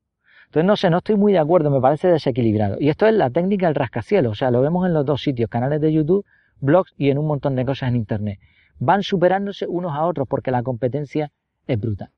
Entonces, 0.47 0.67
no 0.67 0.76
sé, 0.76 0.91
no 0.91 0.99
estoy 0.99 1.17
muy 1.17 1.33
de 1.33 1.38
acuerdo, 1.38 1.71
me 1.71 1.81
parece 1.81 2.09
desequilibrado. 2.09 2.76
Y 2.79 2.88
esto 2.88 3.07
es 3.07 3.14
la 3.14 3.31
técnica 3.31 3.67
del 3.67 3.75
rascacielos, 3.75 4.33
o 4.33 4.35
sea, 4.35 4.50
lo 4.50 4.61
vemos 4.61 4.87
en 4.87 4.93
los 4.93 5.05
dos 5.07 5.23
sitios, 5.23 5.49
canales 5.49 5.81
de 5.81 5.93
YouTube, 5.93 6.25
blogs 6.61 6.93
y 6.97 7.11
en 7.11 7.19
un 7.19 7.26
montón 7.26 7.57
de 7.57 7.64
cosas 7.64 7.88
en 7.88 7.97
Internet. 7.97 8.38
Van 8.79 9.03
superándose 9.03 9.67
unos 9.67 9.93
a 9.95 10.05
otros 10.05 10.29
porque 10.29 10.50
la 10.50 10.62
competencia 10.62 11.33
es 11.67 11.81
brutal. 11.81 12.11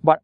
Bueno, 0.00 0.22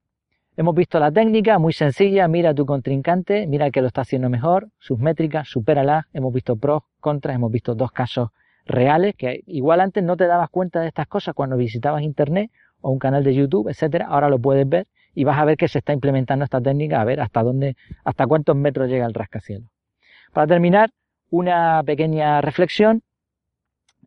hemos 0.57 0.75
visto 0.75 0.99
la 0.99 1.11
técnica, 1.11 1.59
muy 1.59 1.73
sencilla, 1.73 2.29
mira 2.29 2.55
tu 2.55 2.67
contrincante, 2.67 3.47
mira 3.47 3.71
que 3.71 3.81
lo 3.81 3.89
está 3.89 4.03
haciendo 4.03 4.29
mejor, 4.29 4.69
sus 4.79 4.99
métricas, 4.99 5.49
supéralas, 5.49 6.07
hemos 6.13 6.33
visto 6.33 6.57
pros, 6.57 6.83
contras, 7.01 7.37
hemos 7.37 7.51
visto 7.51 7.75
dos 7.75 7.93
casos 7.93 8.31
reales, 8.65 9.15
que 9.17 9.43
igual 9.47 9.81
antes 9.81 10.05
no 10.05 10.17
te 10.17 10.27
dabas 10.27 10.51
cuenta 10.51 10.81
de 10.81 10.89
estas 10.89 11.07
cosas 11.07 11.35
cuando 11.35 11.57
visitabas 11.57 12.03
Internet 12.03 12.51
o 12.81 12.91
un 12.91 12.99
canal 12.99 13.25
de 13.25 13.35
YouTube, 13.35 13.69
etcétera, 13.69 14.07
ahora 14.07 14.29
lo 14.29 14.39
puedes 14.39 14.69
ver 14.69 14.87
y 15.15 15.25
vas 15.25 15.39
a 15.39 15.45
ver 15.45 15.57
que 15.57 15.69
se 15.69 15.79
está 15.79 15.93
implementando 15.93 16.45
esta 16.45 16.61
técnica, 16.61 17.01
a 17.01 17.05
ver 17.05 17.21
hasta 17.21 17.43
dónde, 17.43 17.77
hasta 18.05 18.27
cuántos 18.27 18.57
metros 18.57 18.89
llega 18.89 19.07
el 19.07 19.15
rascacielos. 19.15 19.69
Para 20.33 20.47
terminar, 20.47 20.91
una 21.31 21.83
pequeña 21.85 22.41
reflexión. 22.41 23.03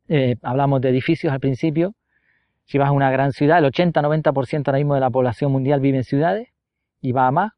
Eh, 0.07 0.35
hablamos 0.41 0.81
de 0.81 0.89
edificios 0.89 1.33
al 1.33 1.39
principio. 1.39 1.93
Si 2.65 2.77
vas 2.77 2.89
a 2.89 2.91
una 2.91 3.11
gran 3.11 3.31
ciudad, 3.31 3.59
el 3.59 3.65
80-90% 3.65 4.67
ahora 4.67 4.79
mismo 4.79 4.95
de 4.95 4.99
la 4.99 5.09
población 5.09 5.51
mundial 5.51 5.79
vive 5.79 5.97
en 5.97 6.03
ciudades 6.03 6.49
y 6.99 7.11
va 7.11 7.27
a 7.27 7.31
más. 7.31 7.51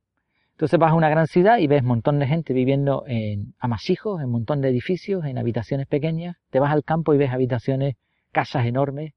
Entonces 0.51 0.79
vas 0.79 0.91
a 0.91 0.95
una 0.95 1.09
gran 1.09 1.27
ciudad 1.27 1.59
y 1.59 1.67
ves 1.67 1.81
un 1.81 1.89
montón 1.89 2.19
de 2.19 2.27
gente 2.27 2.51
viviendo 2.53 3.03
en 3.07 3.53
amasijos, 3.59 4.19
en 4.19 4.25
un 4.25 4.31
montón 4.31 4.59
de 4.61 4.69
edificios, 4.69 5.23
en 5.25 5.37
habitaciones 5.37 5.87
pequeñas. 5.87 6.35
Te 6.49 6.59
vas 6.59 6.73
al 6.73 6.83
campo 6.83 7.13
y 7.13 7.17
ves 7.17 7.31
habitaciones, 7.31 7.95
casas 8.31 8.65
enormes, 8.65 9.13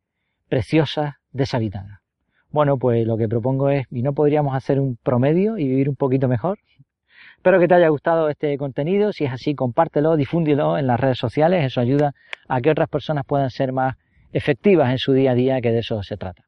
preciosas, 0.48 1.14
deshabitadas. 1.32 2.00
Bueno, 2.50 2.78
pues 2.78 3.06
lo 3.06 3.16
que 3.16 3.28
propongo 3.28 3.70
es, 3.70 3.86
¿y 3.90 4.02
no 4.02 4.12
podríamos 4.12 4.54
hacer 4.54 4.80
un 4.80 4.96
promedio 4.96 5.56
y 5.56 5.66
vivir 5.66 5.88
un 5.88 5.96
poquito 5.96 6.28
mejor? 6.28 6.58
Espero 7.36 7.58
que 7.58 7.68
te 7.68 7.74
haya 7.74 7.88
gustado 7.88 8.28
este 8.28 8.58
contenido. 8.58 9.12
Si 9.12 9.24
es 9.24 9.32
así, 9.32 9.54
compártelo, 9.54 10.16
difúndelo 10.16 10.76
en 10.76 10.86
las 10.86 11.00
redes 11.00 11.18
sociales. 11.18 11.64
Eso 11.64 11.80
ayuda 11.80 12.12
a 12.48 12.60
que 12.60 12.70
otras 12.70 12.88
personas 12.88 13.24
puedan 13.24 13.48
ser 13.50 13.72
más 13.72 13.96
efectivas 14.32 14.90
en 14.90 14.98
su 14.98 15.12
día 15.12 15.32
a 15.32 15.34
día, 15.34 15.60
que 15.60 15.72
de 15.72 15.80
eso 15.80 16.02
se 16.02 16.16
trata. 16.16 16.44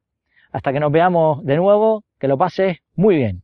Hasta 0.53 0.73
que 0.73 0.81
nos 0.81 0.93
veamos 0.93 1.45
de 1.45 1.57
nuevo, 1.57 2.05
que 2.19 2.29
lo 2.29 2.39
pases 2.39 2.79
muy 2.95 3.17
bien. 3.17 3.43